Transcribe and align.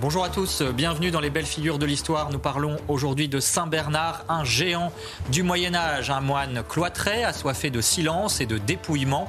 Bonjour 0.00 0.24
à 0.24 0.30
tous, 0.30 0.62
bienvenue 0.62 1.10
dans 1.10 1.20
les 1.20 1.28
belles 1.28 1.44
figures 1.44 1.78
de 1.78 1.84
l'histoire. 1.84 2.30
Nous 2.30 2.38
parlons 2.38 2.78
aujourd'hui 2.88 3.28
de 3.28 3.38
Saint 3.38 3.66
Bernard, 3.66 4.24
un 4.30 4.44
géant 4.44 4.92
du 5.30 5.42
Moyen 5.42 5.74
Âge, 5.74 6.08
un 6.08 6.22
moine 6.22 6.62
cloîtré, 6.66 7.22
assoiffé 7.22 7.68
de 7.68 7.82
silence 7.82 8.40
et 8.40 8.46
de 8.46 8.56
dépouillement. 8.56 9.28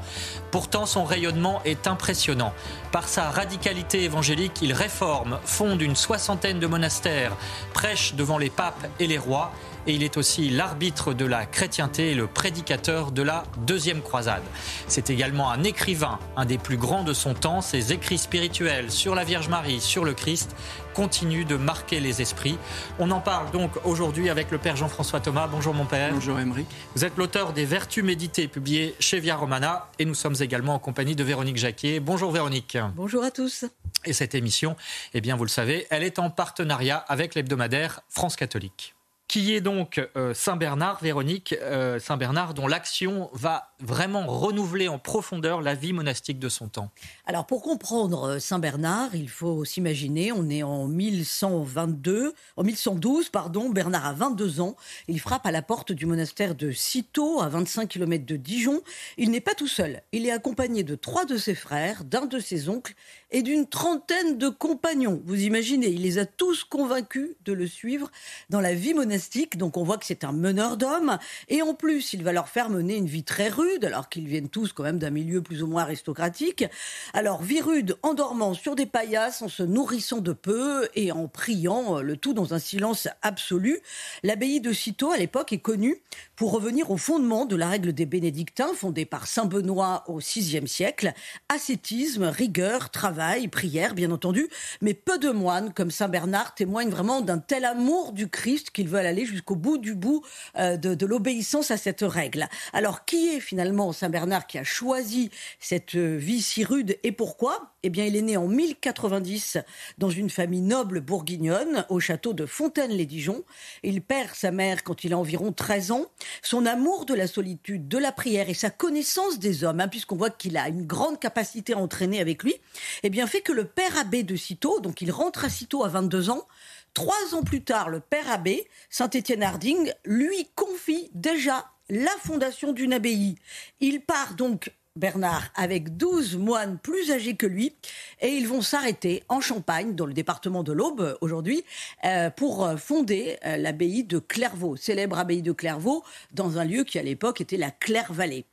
Pourtant, 0.50 0.86
son 0.86 1.04
rayonnement 1.04 1.62
est 1.66 1.88
impressionnant. 1.88 2.54
Par 2.94 3.10
sa 3.10 3.32
radicalité 3.32 4.04
évangélique, 4.04 4.62
il 4.62 4.72
réforme, 4.72 5.40
fonde 5.44 5.82
une 5.82 5.98
soixantaine 5.98 6.62
de 6.62 6.68
monastères, 6.68 7.36
prêche 7.74 8.14
devant 8.14 8.38
les 8.38 8.50
papes 8.50 8.88
et 9.02 9.08
les 9.08 9.18
rois 9.18 9.52
et 9.88 9.94
il 9.94 10.04
est 10.04 10.18
aussi 10.18 10.50
l'arbitre 10.50 11.14
de 11.14 11.26
la 11.26 11.46
chrétienté 11.46 12.12
et 12.12 12.16
le 12.16 12.28
prédicateur 12.28 13.12
de 13.12 13.22
la 13.22 13.44
deuxième 13.66 14.02
croisade. 14.02 14.44
C'est 14.88 15.10
également 15.10 15.52
un 15.52 15.64
écrivain, 15.64 16.20
un 16.36 16.46
des 16.46 16.58
plus 16.58 16.78
grands 16.78 17.04
de 17.04 17.14
son 17.14 17.34
temps. 17.34 17.62
Ses 17.62 17.94
écrits 17.94 18.18
spirituels 18.18 18.92
sur 18.92 19.16
la 19.16 19.24
Vierge 19.24 19.50
Marie, 19.50 19.82
sur 19.82 20.06
le 20.06 20.14
Christ, 20.14 20.56
continuent 20.94 21.46
de 21.46 21.56
marquer 21.56 22.00
les 22.00 22.22
esprits. 22.22 22.58
On 23.00 23.12
en 23.12 23.22
parle 23.22 23.52
donc 23.52 23.72
aujourd'hui 23.86 24.30
avec 24.30 24.52
le 24.52 24.58
Père 24.58 24.76
Jean-François 24.76 25.20
Thomas. 25.20 25.48
Bonjour 25.48 25.74
mon 25.74 25.86
Père. 25.86 26.14
Bonjour 26.14 26.40
Emery. 26.40 26.66
Vous 26.96 27.06
êtes 27.06 27.18
l'auteur 27.18 27.54
des 27.54 27.66
Vertus 27.66 28.04
méditées 28.04 28.48
publiées 28.48 28.96
chez 29.00 29.20
Via 29.20 29.36
Romana 29.36 29.88
et 30.00 30.06
nous 30.06 30.16
sommes 30.16 30.36
également 30.40 30.76
en 30.76 30.80
compagnie 30.80 31.16
de 31.16 31.24
Véronique 31.24 31.58
Jacquier. 31.58 32.00
Bonjour 32.00 32.32
Véronique. 32.32 32.78
Bonjour 32.96 33.24
à 33.24 33.32
tous. 33.32 33.66
Et 34.06 34.14
cette 34.14 34.36
émission, 34.36 34.76
eh 35.14 35.22
bien 35.22 35.36
vous 35.36 35.46
le 35.46 35.50
savez, 35.50 35.88
elle 35.90 36.04
est 36.04 36.20
en 36.20 36.30
partenariat 36.30 36.98
avec 36.98 37.36
l'hebdomadaire 37.36 38.02
France 38.10 38.36
catholique 38.36 38.96
qui 39.32 39.56
est 39.56 39.62
donc 39.62 40.06
euh, 40.18 40.34
Saint 40.34 40.58
Bernard, 40.58 41.02
Véronique, 41.02 41.56
euh, 41.62 42.00
Saint 42.00 42.18
Bernard, 42.18 42.54
dont 42.54 42.68
l'action 42.68 43.30
va 43.32 43.72
vraiment 43.80 44.28
renouveler 44.28 44.90
en 44.90 45.00
profondeur 45.00 45.62
la 45.62 45.74
vie 45.74 45.94
monastique 45.94 46.38
de 46.38 46.50
son 46.50 46.68
temps. 46.68 46.92
Alors 47.26 47.46
pour 47.46 47.62
comprendre 47.62 48.24
euh, 48.24 48.40
Saint 48.40 48.60
Bernard, 48.60 49.16
il 49.16 49.30
faut 49.30 49.64
s'imaginer, 49.64 50.34
on 50.34 50.50
est 50.50 50.64
en 50.64 50.86
1122, 50.86 52.34
en 52.58 52.64
1112, 52.66 53.30
pardon, 53.30 53.70
Bernard 53.70 54.06
a 54.06 54.12
22 54.12 54.60
ans, 54.60 54.76
il 55.08 55.22
frappe 55.22 55.46
à 55.46 55.52
la 55.52 55.62
porte 55.62 55.94
du 55.94 56.06
monastère 56.06 56.54
de 56.54 56.72
Cîteaux, 56.72 57.42
à 57.42 57.48
25 57.48 57.88
km 57.88 58.26
de 58.26 58.36
Dijon. 58.36 58.82
Il 59.18 59.32
n'est 59.32 59.40
pas 59.40 59.56
tout 59.56 59.70
seul, 59.70 60.02
il 60.12 60.26
est 60.26 60.32
accompagné 60.32 60.84
de 60.84 60.96
trois 60.96 61.24
de 61.24 61.38
ses 61.38 61.56
frères, 61.56 62.04
d'un 62.04 62.26
de 62.26 62.40
ses 62.42 62.68
oncles 62.68 62.96
et 63.32 63.44
d'une 63.44 63.66
trentaine 63.66 64.38
de 64.38 64.50
compagnons. 64.50 65.22
Vous 65.24 65.42
imaginez, 65.42 65.88
il 65.88 66.02
les 66.02 66.18
a 66.18 66.26
tous 66.26 66.66
convaincus 66.66 67.30
de 67.46 67.54
le 67.54 67.66
suivre 67.66 68.12
dans 68.50 68.60
la 68.60 68.74
vie 68.74 68.94
monastique. 68.94 69.21
Donc 69.56 69.78
on 69.78 69.84
voit 69.84 69.98
que 69.98 70.06
c'est 70.06 70.24
un 70.24 70.32
meneur 70.32 70.78
d'hommes. 70.78 71.18
Et 71.50 71.62
en 71.62 71.74
plus, 71.74 72.14
il 72.14 72.24
va 72.24 72.32
leur 72.32 72.48
faire 72.48 72.70
mener 72.70 72.96
une 72.96 73.06
vie 73.06 73.24
très 73.24 73.50
rude, 73.50 73.86
alors 73.86 74.10
qu'ils 74.10 74.28
viennent 74.28 74.50
tous 74.50 74.74
quand 74.74 74.84
même 74.84 75.00
d'un 75.00 75.10
milieu 75.10 75.42
plus 75.42 75.64
ou 75.64 75.68
moins 75.68 75.84
aristocratique. 75.84 76.66
Alors 77.14 77.42
vie 77.42 77.62
rude 77.62 77.98
en 78.04 78.14
dormant 78.14 78.54
sur 78.54 78.76
des 78.76 78.86
paillasses, 78.86 79.42
en 79.42 79.48
se 79.48 79.64
nourrissant 79.64 80.20
de 80.20 80.34
peu 80.34 80.88
et 80.96 81.12
en 81.12 81.28
priant, 81.28 81.98
euh, 81.98 82.02
le 82.02 82.18
tout 82.18 82.34
dans 82.34 82.54
un 82.54 82.60
silence 82.60 83.08
absolu. 83.22 83.80
L'abbaye 84.24 84.62
de 84.62 84.74
Cîteaux, 84.74 85.12
à 85.12 85.18
l'époque, 85.18 85.54
est 85.54 85.60
connue 85.60 86.02
pour 86.36 86.52
revenir 86.52 86.92
au 86.92 86.98
fondement 86.98 87.46
de 87.46 87.56
la 87.56 87.70
règle 87.70 87.94
des 87.94 88.06
bénédictins, 88.06 88.74
fondée 88.76 89.06
par 89.06 89.28
Saint 89.28 89.46
Benoît 89.46 90.04
au 90.08 90.20
VIe 90.20 90.68
siècle. 90.68 91.14
Ascétisme, 91.50 92.24
rigueur, 92.24 92.90
travail 92.90 93.48
prière, 93.48 93.94
bien 93.94 94.12
entendu, 94.12 94.50
mais 94.82 94.94
peu 94.94 95.18
de 95.20 95.30
moines, 95.30 95.74
comme 95.74 95.92
Saint 95.92 96.10
Bernard, 96.10 96.56
témoignent 96.56 96.90
vraiment 96.90 97.22
d'un 97.22 97.38
tel 97.38 97.66
amour 97.66 98.14
du 98.14 98.28
Christ 98.28 98.72
qu'ils 98.72 98.88
veulent 98.88 99.06
aller 99.12 99.26
jusqu'au 99.26 99.56
bout 99.56 99.78
du 99.78 99.96
bout 99.96 100.24
euh, 100.58 100.78
de, 100.78 101.06
l'obéissance 101.06 101.72
à 101.72 101.78
cette 101.78 102.02
règle. 102.02 102.48
Alors, 102.74 103.06
qui 103.06 103.30
est 103.30 103.40
finalement 103.40 103.92
Saint 103.92 104.10
Bernard 104.10 104.48
qui 104.48 104.58
a 104.58 104.64
choisi 104.64 105.30
cette 105.60 105.96
euh, 105.96 106.18
vie 106.18 106.42
si 106.42 106.64
rude 106.64 106.98
et 107.04 107.12
pourquoi? 107.12 107.74
Eh 107.84 107.90
bien, 107.90 108.06
il 108.06 108.16
est 108.16 108.22
né 108.22 108.38
en 108.38 108.48
1090 108.48 109.58
dans 109.98 110.10
une 110.10 110.30
famille 110.30 110.62
noble 110.62 111.02
bourguignonne 111.02 111.86
au 111.90 112.00
château 112.00 112.34
de 112.34 112.46
Fontaine-les-Dijon. 112.46 113.44
Il 113.84 114.02
perd 114.02 114.36
sa 114.36 114.52
mère 114.52 114.84
quand 114.84 115.04
il 115.04 115.14
a 115.14 115.18
environ 115.18 115.52
13 115.52 115.92
ans. 115.92 116.06
Son 116.44 116.66
amour 116.66 117.06
de 117.06 117.16
la 117.16 117.28
solitude, 117.28 117.88
de 117.88 117.98
la 117.98 118.12
prière 118.12 118.50
et 118.50 118.54
sa 118.54 118.70
connaissance 118.70 119.40
des 119.40 119.64
hommes, 119.64 119.80
hein, 119.80 119.88
puisqu'on 119.88 120.16
voit 120.16 120.30
qu'il 120.30 120.58
a 120.58 120.68
une 120.68 120.86
grande 120.86 121.20
capacité 121.20 121.74
à 121.74 121.78
entraîner 121.78 122.20
avec 122.20 122.44
lui, 122.44 122.56
eh 123.04 123.10
bien, 123.10 123.26
fait 123.26 123.42
que 123.42 123.52
le 123.52 123.66
père 123.66 123.98
abbé 123.98 124.24
de 124.24 124.36
Cîteaux, 124.36 124.80
donc 124.80 125.02
il 125.02 125.12
rentre 125.12 125.46
à 125.46 125.50
Cîteaux 125.50 125.84
à 125.84 125.90
22 125.90 126.30
ans, 126.30 126.48
trois 126.94 127.36
ans 127.36 127.44
plus 127.44 127.64
tard, 127.64 127.90
le 127.90 128.00
père 128.00 128.30
abbé, 128.30 128.68
Saint-Étienne 128.90 129.44
Harding, 129.44 129.92
lui 130.06 130.50
confie 130.56 131.10
déjà 131.14 131.66
la 131.90 132.12
fondation 132.24 132.72
d'une 132.72 132.94
abbaye. 132.94 133.36
Il 133.80 134.02
part 134.02 134.36
donc 134.36 134.72
Bernard 134.98 135.52
avec 135.56 135.96
12 135.96 136.36
moines 136.36 136.78
plus 136.78 137.12
âgés 137.12 137.36
que 137.36 137.46
lui 137.46 137.74
et 138.20 138.28
ils 138.28 138.48
vont 138.48 138.62
s'arrêter 138.62 139.24
en 139.30 139.40
Champagne, 139.40 139.96
dans 139.96 140.06
le 140.06 140.14
département 140.14 140.64
de 140.64 140.74
l'Aube 140.74 141.18
aujourd'hui, 141.22 141.64
euh, 142.04 142.30
pour 142.30 142.70
fonder 142.78 143.38
euh, 143.46 143.56
l'abbaye 143.56 144.04
de 144.04 144.20
Clairvaux, 144.20 144.76
célèbre 144.76 145.18
abbaye 145.18 145.42
de 145.42 145.54
Clairvaux, 145.54 146.04
dans 146.34 146.58
un 146.58 146.66
lieu 146.66 146.84
qui 146.84 147.00
à 147.00 147.04
l'époque 147.04 147.40
était 147.40 147.58
la 147.58 147.72
Claire-Vallée. 147.72 148.46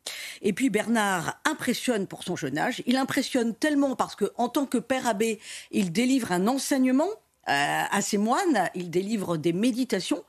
Et 0.42 0.52
puis 0.52 0.70
Bernard 0.70 1.40
impressionne 1.44 2.06
pour 2.06 2.22
son 2.22 2.36
jeune 2.36 2.56
âge, 2.56 2.82
il 2.86 2.96
impressionne 2.96 3.54
tellement 3.54 3.96
parce 3.96 4.14
que 4.14 4.32
en 4.36 4.48
tant 4.48 4.66
que 4.66 4.78
père 4.78 5.08
abbé, 5.08 5.40
il 5.72 5.90
délivre 5.90 6.30
un 6.30 6.46
enseignement 6.46 7.08
euh, 7.08 7.27
à 7.50 8.00
ses 8.02 8.18
moines, 8.18 8.68
il 8.74 8.90
délivre 8.90 9.38
des 9.38 9.52
méditations, 9.52 10.22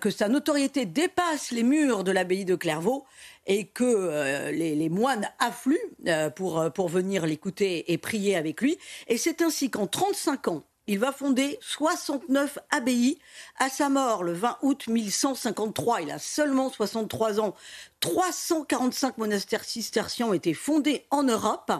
que 0.00 0.10
sa 0.10 0.28
notoriété 0.28 0.84
dépasse 0.84 1.52
les 1.52 1.62
murs 1.62 2.02
de 2.02 2.10
l'abbaye 2.10 2.44
de 2.44 2.56
Clairvaux 2.56 3.06
et 3.46 3.66
que 3.66 3.84
euh, 3.84 4.50
les, 4.50 4.88
moines 4.88 5.28
affluent 5.38 5.78
euh, 6.06 6.30
pour, 6.30 6.58
euh, 6.58 6.70
pour 6.70 6.88
venir 6.88 7.26
l'écouter 7.26 7.92
et 7.92 7.98
prier 7.98 8.36
avec 8.36 8.60
lui. 8.60 8.78
Et 9.08 9.16
c'est 9.16 9.42
ainsi 9.42 9.70
qu'en 9.70 9.86
35 9.86 10.48
ans, 10.48 10.64
il 10.88 10.98
va 10.98 11.12
fonder 11.12 11.58
69 11.62 12.58
abbayes. 12.70 13.18
À 13.58 13.68
sa 13.68 13.88
mort, 13.88 14.22
le 14.22 14.32
20 14.32 14.58
août 14.62 14.86
1153, 14.88 16.02
il 16.02 16.10
a 16.10 16.18
seulement 16.18 16.70
63 16.70 17.40
ans, 17.40 17.54
345 18.00 19.18
monastères 19.18 19.64
cisterciens 19.64 20.28
ont 20.28 20.32
été 20.32 20.54
fondés 20.54 21.06
en 21.10 21.24
Europe, 21.24 21.72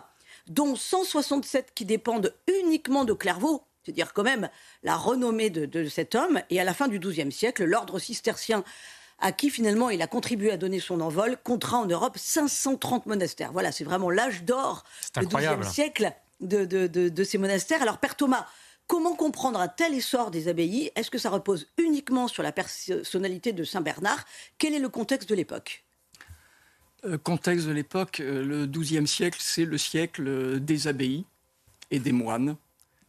dont 0.48 0.74
167 0.74 1.72
qui 1.74 1.84
dépendent 1.84 2.34
uniquement 2.62 3.04
de 3.04 3.12
Clairvaux. 3.12 3.62
C'est-à-dire 3.86 4.12
quand 4.12 4.24
même 4.24 4.50
la 4.82 4.96
renommée 4.96 5.48
de, 5.48 5.64
de 5.64 5.88
cet 5.88 6.14
homme. 6.14 6.42
Et 6.50 6.60
à 6.60 6.64
la 6.64 6.74
fin 6.74 6.88
du 6.88 6.98
XIIe 6.98 7.32
siècle, 7.32 7.64
l'ordre 7.64 7.98
cistercien 7.98 8.64
à 9.18 9.32
qui 9.32 9.50
finalement 9.50 9.90
il 9.90 10.02
a 10.02 10.06
contribué 10.06 10.50
à 10.50 10.56
donner 10.56 10.80
son 10.80 11.00
envol, 11.00 11.38
comptera 11.42 11.78
en 11.78 11.86
Europe 11.86 12.18
530 12.18 13.06
monastères. 13.06 13.52
Voilà, 13.52 13.72
c'est 13.72 13.84
vraiment 13.84 14.10
l'âge 14.10 14.44
d'or 14.44 14.84
du 15.16 15.26
XIIe 15.26 15.64
siècle 15.64 16.12
de, 16.40 17.24
ces 17.24 17.38
monastères. 17.38 17.82
Alors, 17.82 17.98
Père 17.98 18.16
Thomas, 18.16 18.46
comment 18.86 19.14
comprendre 19.14 19.58
un 19.58 19.68
tel 19.68 19.94
essor 19.94 20.30
des 20.30 20.48
abbayes? 20.48 20.90
Est-ce 20.96 21.10
que 21.10 21.18
ça 21.18 21.30
repose 21.30 21.66
uniquement 21.78 22.28
sur 22.28 22.42
la 22.42 22.52
personnalité 22.52 23.52
de 23.52 23.64
Saint 23.64 23.80
Bernard? 23.80 24.24
Quel 24.58 24.74
est 24.74 24.78
le 24.78 24.88
contexte 24.88 25.28
de 25.28 25.34
l'époque? 25.34 25.84
Euh, 27.04 27.18
Contexte 27.18 27.66
de 27.66 27.72
l'époque, 27.72 28.20
euh, 28.20 28.42
le 28.42 28.66
XIIe 28.66 29.06
siècle, 29.06 29.38
c'est 29.40 29.64
le 29.64 29.78
siècle 29.78 30.60
des 30.60 30.88
abbayes 30.88 31.24
et 31.90 32.00
des 32.00 32.12
moines, 32.12 32.56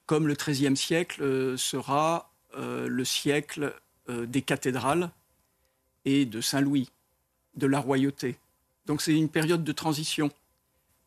comme 0.08 0.28
le 0.28 0.34
XIIIe 0.34 0.76
siècle 0.76 1.22
euh, 1.22 1.58
sera 1.58 2.32
le 2.60 3.06
siècle 3.06 3.76
des 4.10 4.42
cathédrales 4.42 5.12
et 6.06 6.26
de 6.26 6.42
Saint-Louis, 6.42 6.90
de 7.56 7.68
la 7.68 7.80
royauté. 7.80 8.40
Donc 8.88 9.04
c'est 9.04 9.14
une 9.14 9.30
période 9.30 9.64
de 9.64 9.72
transition. 9.72 10.32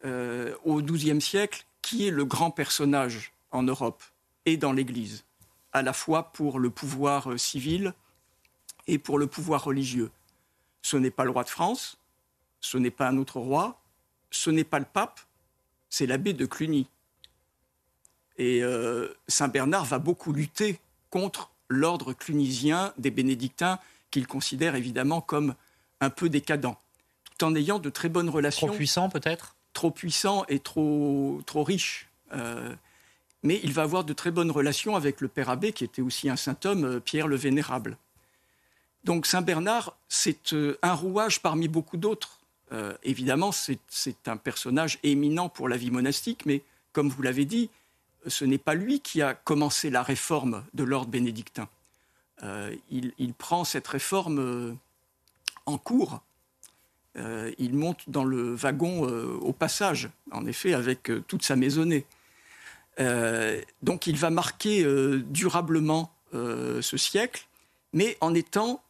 Euh, 0.07 0.55
au 0.65 0.81
XIIe 0.81 1.21
siècle, 1.21 1.67
qui 1.83 2.07
est 2.07 2.11
le 2.11 2.25
grand 2.25 2.51
personnage 2.51 3.33
en 3.51 3.63
Europe 3.63 4.03
et 4.47 4.57
dans 4.57 4.73
l'Église, 4.73 5.25
à 5.73 5.83
la 5.83 5.93
fois 5.93 6.33
pour 6.33 6.59
le 6.59 6.71
pouvoir 6.71 7.33
euh, 7.33 7.37
civil 7.37 7.93
et 8.87 8.99
pour 8.99 9.19
le 9.19 9.27
pouvoir 9.27 9.63
religieux 9.63 10.11
Ce 10.81 10.97
n'est 10.97 11.11
pas 11.11 11.25
le 11.25 11.31
roi 11.31 11.45
de 11.45 11.51
France, 11.51 11.99
ce 12.61 12.79
n'est 12.79 12.91
pas 12.91 13.09
un 13.09 13.19
autre 13.19 13.41
roi, 13.41 13.79
ce 14.31 14.49
n'est 14.49 14.65
pas 14.65 14.79
le 14.79 14.87
pape, 14.87 15.21
c'est 15.91 16.07
l'abbé 16.07 16.33
de 16.33 16.47
Cluny. 16.47 16.89
Et 18.41 18.63
euh, 18.63 19.09
Saint 19.29 19.49
Bernard 19.49 19.85
va 19.85 19.99
beaucoup 19.99 20.33
lutter 20.33 20.81
contre 21.11 21.51
l'ordre 21.69 22.15
clunisien 22.15 22.95
des 22.97 23.11
bénédictins 23.11 23.79
qu'il 24.11 24.27
considère 24.27 24.77
évidemment 24.77 25.21
comme 25.21 25.55
un 26.01 26.09
peu 26.09 26.31
décadent. 26.31 26.75
tout 27.39 27.45
en 27.45 27.55
ayant 27.55 27.79
de 27.79 27.91
très 27.91 28.09
bonnes 28.09 28.31
relations. 28.31 28.69
Trop 28.69 28.77
puissant 28.77 29.11
peut-être? 29.11 29.57
Trop 29.75 29.91
puissant 29.91 30.47
et 30.49 30.59
trop, 30.59 31.43
trop 31.45 31.63
riche. 31.63 32.09
Euh, 32.33 32.75
mais 33.43 33.61
il 33.63 33.75
va 33.75 33.83
avoir 33.83 34.05
de 34.05 34.15
très 34.15 34.31
bonnes 34.31 34.51
relations 34.51 34.97
avec 34.97 35.21
le 35.21 35.29
père 35.29 35.51
abbé, 35.51 35.75
qui 35.75 35.85
était 35.85 36.01
aussi 36.01 36.31
un 36.31 36.37
saint 36.37 36.57
homme, 36.65 36.85
euh, 36.85 36.99
Pierre 36.99 37.29
le 37.29 37.37
Vénérable. 37.37 37.99
Donc 39.05 39.27
Saint 39.27 39.43
Bernard, 39.43 39.99
c'est 40.09 40.55
un 40.81 40.95
rouage 40.95 41.43
parmi 41.43 41.69
beaucoup 41.69 41.99
d'autres. 41.99 42.39
évidemment, 43.03 43.51
c'est 43.53 44.29
un 44.29 44.37
personnage 44.37 44.99
éminent 45.03 45.49
pour 45.49 45.69
la 45.69 45.77
vie 45.77 45.91
monastique, 45.91 46.47
mais 46.47 46.63
comme 46.93 47.09
vous 47.09 47.23
l'avez 47.23 47.45
dit, 47.45 47.71
ce 48.27 48.45
n'est 48.45 48.59
pas 48.59 48.75
lui 48.75 49.01
qui 49.01 49.23
a 49.23 49.35
commencé 49.35 49.91
la 49.91 50.03
réforme 50.03 50.65
de 50.75 50.85
l'ordre 50.85 51.11
bénédictin. 51.11 51.69
il, 52.91 53.13
il, 53.19 53.35
prend 53.35 53.65
cette 53.65 53.89
réforme 53.89 54.77
en 55.67 55.79
cours 55.79 56.21
euh, 57.17 57.53
il 57.59 57.75
monte 57.75 58.09
dans 58.09 58.25
le 58.25 58.55
wagon 58.55 59.09
euh, 59.09 59.37
au 59.41 59.53
passage, 59.53 60.09
en 60.31 60.47
effet, 60.47 60.75
avec 60.75 61.11
euh, 61.11 61.25
toute 61.27 61.43
sa 61.43 61.57
maisonnée. 61.57 62.07
donc 63.83 64.07
il 64.07 64.17
va 64.19 64.29
marquer 64.29 64.85
durablement 65.25 66.13
ce 66.33 66.97
siècle, 66.99 67.47
mais 67.95 68.19
en 68.21 68.35
étant 68.35 68.83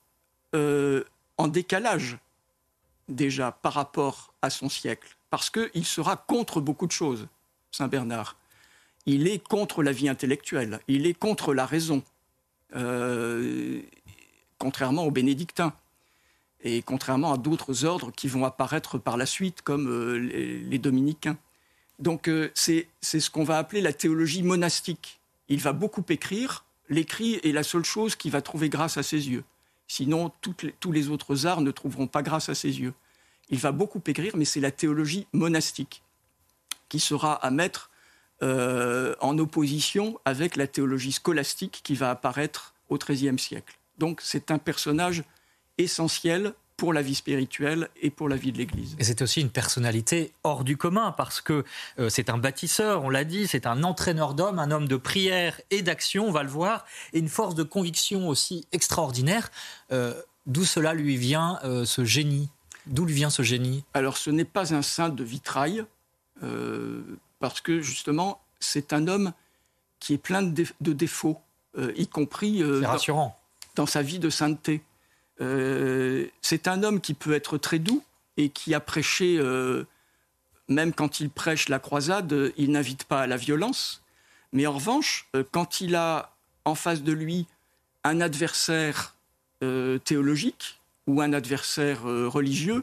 en 0.52 1.46
décalage 1.46 2.18
déjà 3.08 3.52
par 3.52 3.74
rapport 3.74 4.34
à 4.42 4.50
son 4.50 4.68
siècle, 4.68 5.16
parce 5.28 5.48
qu'il 5.48 5.84
sera 5.84 6.16
contre 6.16 6.60
beaucoup 6.60 6.88
de 6.88 6.92
choses, 6.92 7.28
Saint 7.70 7.86
Bernard. 7.86 8.36
Il 9.06 9.26
est 9.26 9.42
contre 9.42 9.82
la 9.82 9.92
vie 9.92 10.08
intellectuelle, 10.08 10.80
il 10.88 11.06
est 11.06 11.14
contre 11.14 11.54
la 11.54 11.66
raison, 11.66 12.02
contrairement 14.58 15.04
aux 15.04 15.10
bénédictins 15.10 15.72
et 16.62 16.82
contrairement 16.82 17.32
à 17.32 17.38
d'autres 17.38 17.84
ordres 17.84 18.12
qui 18.12 18.28
vont 18.28 18.44
apparaître 18.44 18.98
par 18.98 19.16
la 19.16 19.26
suite, 19.26 19.62
comme 19.62 19.88
euh, 19.88 20.18
les, 20.18 20.78
dominicains. 20.78 21.38
Donc 21.98 22.28
euh, 22.28 22.50
c'est 22.54 22.86
ce 23.02 23.30
qu'on 23.30 23.44
va 23.44 23.58
appeler 23.58 23.80
la 23.80 23.92
théologie 23.92 24.42
monastique. 24.42 25.20
Il 25.48 25.60
va 25.60 25.72
beaucoup 25.72 26.04
écrire, 26.08 26.64
l'écrit 26.88 27.40
est 27.42 27.52
la 27.52 27.62
seule 27.62 27.84
chose 27.84 28.14
qui 28.14 28.30
va 28.30 28.42
trouver 28.42 28.68
grâce 28.68 28.96
à 28.96 29.02
ses 29.02 29.30
yeux. 29.30 29.44
Sinon, 29.88 30.30
tous 30.40 30.92
les 30.92 31.08
autres 31.08 31.46
arts 31.46 31.62
ne 31.62 31.72
trouveront 31.72 32.06
pas 32.06 32.22
grâce 32.22 32.48
à 32.48 32.54
ses 32.54 32.78
yeux. 32.78 32.94
Il 33.48 33.58
va 33.58 33.72
beaucoup 33.72 34.00
écrire, 34.06 34.36
mais 34.36 34.44
c'est 34.44 34.60
la 34.60 34.70
théologie 34.70 35.26
monastique 35.32 36.02
qui 36.88 37.00
sera 37.00 37.34
à 37.34 37.50
mettre 37.50 37.89
euh, 38.42 39.14
en 39.20 39.38
opposition 39.38 40.18
avec 40.24 40.56
la 40.56 40.66
théologie 40.66 41.12
scolastique 41.12 41.80
qui 41.82 41.94
va 41.94 42.10
apparaître 42.10 42.74
au 42.88 42.98
XIIIe 42.98 43.38
siècle. 43.38 43.78
Donc 43.98 44.20
c'est 44.22 44.50
un 44.50 44.58
personnage 44.58 45.22
essentiel 45.78 46.54
pour 46.80 46.94
la 46.94 47.02
vie 47.02 47.14
spirituelle 47.14 47.90
et 48.00 48.08
pour 48.08 48.26
la 48.26 48.36
vie 48.36 48.52
de 48.52 48.56
l'Église. 48.56 48.96
Et 48.98 49.04
c'est 49.04 49.20
aussi 49.20 49.42
une 49.42 49.50
personnalité 49.50 50.32
hors 50.44 50.64
du 50.64 50.78
commun 50.78 51.12
parce 51.14 51.42
que 51.42 51.62
euh, 51.98 52.08
c'est 52.08 52.30
un 52.30 52.38
bâtisseur, 52.38 53.04
on 53.04 53.10
l'a 53.10 53.24
dit, 53.24 53.46
c'est 53.46 53.66
un 53.66 53.84
entraîneur 53.84 54.32
d'hommes, 54.32 54.58
un 54.58 54.70
homme 54.70 54.88
de 54.88 54.96
prière 54.96 55.60
et 55.70 55.82
d'action, 55.82 56.28
on 56.28 56.30
va 56.30 56.42
le 56.42 56.48
voir, 56.48 56.86
et 57.12 57.18
une 57.18 57.28
force 57.28 57.54
de 57.54 57.64
conviction 57.64 58.28
aussi 58.28 58.66
extraordinaire. 58.72 59.50
Euh, 59.92 60.14
d'où 60.46 60.64
cela 60.64 60.94
lui 60.94 61.18
vient 61.18 61.58
euh, 61.64 61.84
ce 61.84 62.06
génie? 62.06 62.48
D'où 62.86 63.04
lui 63.04 63.12
vient 63.12 63.28
ce 63.28 63.42
génie? 63.42 63.84
Alors 63.92 64.16
ce 64.16 64.30
n'est 64.30 64.46
pas 64.46 64.72
un 64.72 64.80
saint 64.80 65.10
de 65.10 65.22
vitrail, 65.22 65.84
parce 67.40 67.60
que 67.60 67.80
justement 67.80 68.40
c'est 68.60 68.92
un 68.92 69.08
homme 69.08 69.32
qui 69.98 70.14
est 70.14 70.18
plein 70.18 70.42
de, 70.42 70.92
défauts, 70.92 71.40
y 71.96 72.06
compris 72.06 72.62
rassurant. 72.82 73.38
dans 73.74 73.86
sa 73.86 74.02
vie 74.02 74.18
de 74.18 74.30
sainteté. 74.30 74.82
Euh, 75.40 76.26
c'est 76.42 76.68
un 76.68 76.82
homme 76.82 77.00
qui 77.00 77.14
peut 77.14 77.32
être 77.32 77.58
très 77.58 77.78
doux 77.78 78.02
et 78.36 78.50
qui 78.50 78.74
a 78.74 78.80
prêché, 78.80 79.36
euh, 79.38 79.84
même 80.68 80.92
quand 80.92 81.20
il 81.20 81.30
prêche 81.30 81.68
la 81.68 81.78
croisade, 81.78 82.52
il 82.56 82.72
n'invite 82.72 83.04
pas 83.04 83.22
à 83.22 83.26
la 83.26 83.36
violence. 83.36 84.02
Mais 84.52 84.66
en 84.66 84.72
revanche, 84.72 85.28
euh, 85.34 85.44
quand 85.50 85.80
il 85.80 85.94
a 85.94 86.34
en 86.64 86.74
face 86.74 87.02
de 87.02 87.12
lui 87.12 87.46
un 88.04 88.20
adversaire 88.20 89.14
théologique 90.04 90.80
ou 91.06 91.20
un 91.20 91.34
adversaire 91.34 92.00
religieux, 92.02 92.82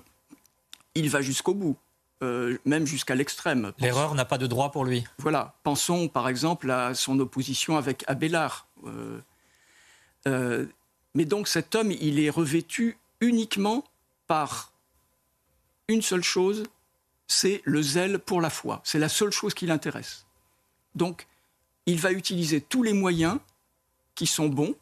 il 0.94 1.10
va 1.10 1.24
jusqu'au 1.24 1.56
bout. 1.56 1.76
Même 2.22 2.86
jusqu'à 2.86 3.16
l'extrême. 3.16 3.72
L'erreur 3.80 4.16
n'a 4.16 4.26
pas 4.26 4.38
de 4.38 4.48
droit 4.48 4.72
pour 4.72 4.86
lui. 4.86 5.06
Voilà. 5.18 5.56
Pensons 5.64 6.08
par 6.08 6.28
exemple 6.28 6.72
à 6.72 6.94
son 6.96 7.20
opposition 7.20 7.78
avec 7.78 8.04
Abélard. 8.08 8.68
Mais 10.26 11.26
donc 11.26 11.48
cet 11.48 11.76
homme, 11.76 11.92
il 11.92 12.20
est 12.20 12.30
revêtu 12.30 12.98
uniquement 13.22 13.84
par 14.28 14.72
une 15.88 16.02
seule 16.02 16.24
chose, 16.24 16.64
c'est 17.28 17.62
le 17.64 17.82
zèle 17.82 18.20
pour 18.20 18.42
la 18.42 18.50
foi. 18.50 18.82
C'est 18.84 19.00
la 19.00 19.10
seule 19.10 19.32
chose 19.32 19.54
qui 19.54 19.66
l'intéresse. 19.66 20.26
Donc, 20.96 21.28
il 21.86 22.00
va 22.00 22.12
utiliser 22.12 22.60
tous 22.60 22.84
les 22.84 22.94
moyens 22.94 23.40
qui 24.16 24.28
sont 24.28 24.48
bons 24.48 24.76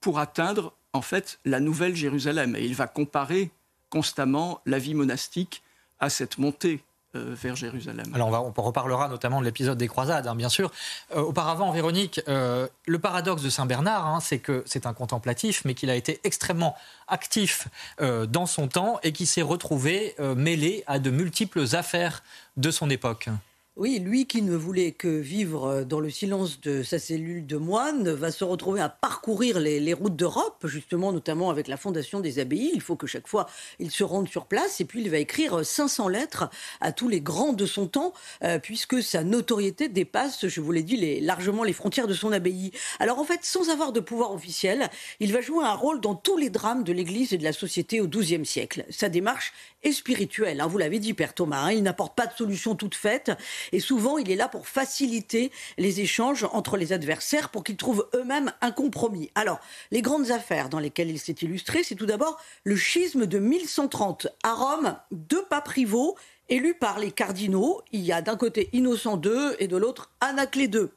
pour 0.00 0.18
atteindre 0.18 0.72
en 0.92 1.02
fait 1.02 1.40
la 1.44 1.60
nouvelle 1.60 1.96
Jérusalem. 1.96 2.54
Et 2.54 2.64
il 2.64 2.74
va 2.74 2.86
comparer 2.86 3.50
constamment 3.90 4.60
la 4.66 4.78
vie 4.78 4.94
monastique 4.94 5.62
à 6.00 6.10
cette 6.10 6.38
montée 6.38 6.82
euh, 7.16 7.34
vers 7.34 7.56
Jérusalem. 7.56 8.06
Alors 8.14 8.28
on, 8.28 8.30
va, 8.30 8.42
on 8.42 8.62
reparlera 8.62 9.08
notamment 9.08 9.40
de 9.40 9.44
l'épisode 9.44 9.78
des 9.78 9.88
croisades, 9.88 10.26
hein, 10.26 10.34
bien 10.34 10.48
sûr. 10.48 10.70
Euh, 11.14 11.20
auparavant, 11.20 11.70
Véronique, 11.70 12.20
euh, 12.28 12.66
le 12.86 12.98
paradoxe 12.98 13.42
de 13.42 13.50
Saint 13.50 13.66
Bernard, 13.66 14.06
hein, 14.06 14.20
c'est 14.20 14.38
que 14.38 14.62
c'est 14.66 14.86
un 14.86 14.92
contemplatif, 14.92 15.62
mais 15.64 15.74
qu'il 15.74 15.90
a 15.90 15.94
été 15.94 16.20
extrêmement 16.24 16.76
actif 17.08 17.68
dans 18.00 18.46
son 18.46 18.68
temps 18.68 18.98
et 19.02 19.12
qui 19.12 19.26
s'est 19.26 19.42
retrouvé 19.42 20.16
mêlé 20.36 20.82
à 20.86 20.98
de 20.98 21.10
multiples 21.10 21.64
affaires 21.72 22.22
de 22.56 22.70
son 22.70 22.90
époque. 22.90 23.28
Oui, 23.78 23.98
lui 23.98 24.24
qui 24.24 24.40
ne 24.40 24.56
voulait 24.56 24.92
que 24.92 25.06
vivre 25.06 25.66
euh, 25.66 25.84
dans 25.84 26.00
le 26.00 26.08
silence 26.08 26.62
de 26.62 26.82
sa 26.82 26.98
cellule 26.98 27.46
de 27.46 27.58
moine 27.58 28.10
va 28.10 28.32
se 28.32 28.42
retrouver 28.42 28.80
à 28.80 28.88
parcourir 28.88 29.60
les, 29.60 29.92
routes 29.92 30.16
d'Europe, 30.16 30.64
justement, 30.66 31.12
notamment 31.12 31.50
avec 31.50 31.68
la 31.68 31.76
fondation 31.76 32.20
des 32.20 32.38
abbayes. 32.38 32.70
Il 32.72 32.80
faut 32.80 32.96
que 32.96 33.06
chaque 33.06 33.28
fois 33.28 33.46
il 33.78 33.90
se 33.90 34.02
rende 34.02 34.30
sur 34.30 34.46
place 34.46 34.80
et 34.80 34.86
puis 34.86 35.02
il 35.02 35.10
va 35.10 35.18
écrire 35.18 35.62
500 35.62 36.08
lettres 36.08 36.48
à 36.80 36.90
tous 36.92 37.08
les 37.08 37.20
grands 37.20 37.52
de 37.52 37.66
son 37.66 37.86
temps, 37.86 38.14
euh, 38.44 38.58
puisque 38.58 39.02
sa 39.02 39.22
notoriété 39.24 39.90
dépasse, 39.90 40.48
je 40.48 40.60
vous 40.62 40.72
l'ai 40.72 40.82
dit, 40.82 41.20
largement 41.20 41.62
les 41.62 41.74
frontières 41.74 42.06
de 42.06 42.14
son 42.14 42.32
abbaye. 42.32 42.72
Alors 42.98 43.18
en 43.18 43.24
fait, 43.24 43.40
sans 43.42 43.68
avoir 43.68 43.92
de 43.92 44.00
pouvoir 44.00 44.32
officiel, 44.32 44.88
il 45.20 45.34
va 45.34 45.42
jouer 45.42 45.66
un 45.66 45.74
rôle 45.74 46.00
dans 46.00 46.14
tous 46.14 46.38
les 46.38 46.48
drames 46.48 46.82
de 46.82 46.94
l'Église 46.94 47.34
et 47.34 47.38
de 47.38 47.44
la 47.44 47.52
société 47.52 48.00
au 48.00 48.08
XIIe 48.08 48.46
siècle. 48.46 48.86
Sa 48.88 49.10
démarche 49.10 49.52
est 49.86 49.92
spirituelle, 49.92 50.60
hein, 50.60 50.66
vous 50.66 50.78
l'avez 50.78 50.98
dit, 50.98 51.14
Père 51.14 51.34
Thomas, 51.34 51.62
hein. 51.62 51.72
il 51.72 51.82
n'apporte 51.82 52.16
pas 52.16 52.26
de 52.26 52.34
solution 52.34 52.74
toute 52.74 52.94
faite 52.94 53.32
et 53.72 53.80
souvent, 53.80 54.18
il 54.18 54.30
est 54.30 54.36
là 54.36 54.48
pour 54.48 54.66
faciliter 54.68 55.52
les 55.78 56.00
échanges 56.00 56.46
entre 56.52 56.76
les 56.76 56.92
adversaires 56.92 57.50
pour 57.50 57.64
qu'ils 57.64 57.76
trouvent 57.76 58.08
eux-mêmes 58.14 58.52
un 58.60 58.70
compromis. 58.70 59.30
Alors, 59.34 59.60
les 59.90 60.02
grandes 60.02 60.30
affaires 60.30 60.68
dans 60.68 60.78
lesquelles 60.78 61.10
il 61.10 61.18
s'est 61.18 61.36
illustré, 61.40 61.82
c'est 61.82 61.94
tout 61.94 62.06
d'abord 62.06 62.40
le 62.64 62.76
schisme 62.76 63.26
de 63.26 63.38
1130. 63.38 64.28
À 64.42 64.54
Rome, 64.54 64.96
deux 65.10 65.44
papes 65.44 65.68
rivaux 65.68 66.16
élus 66.48 66.74
par 66.74 66.98
les 66.98 67.10
cardinaux. 67.10 67.82
Il 67.92 68.00
y 68.00 68.12
a 68.12 68.22
d'un 68.22 68.36
côté 68.36 68.68
Innocent 68.72 69.20
II 69.22 69.54
et 69.58 69.68
de 69.68 69.76
l'autre 69.76 70.10
Anaclée 70.20 70.70
II. 70.72 70.88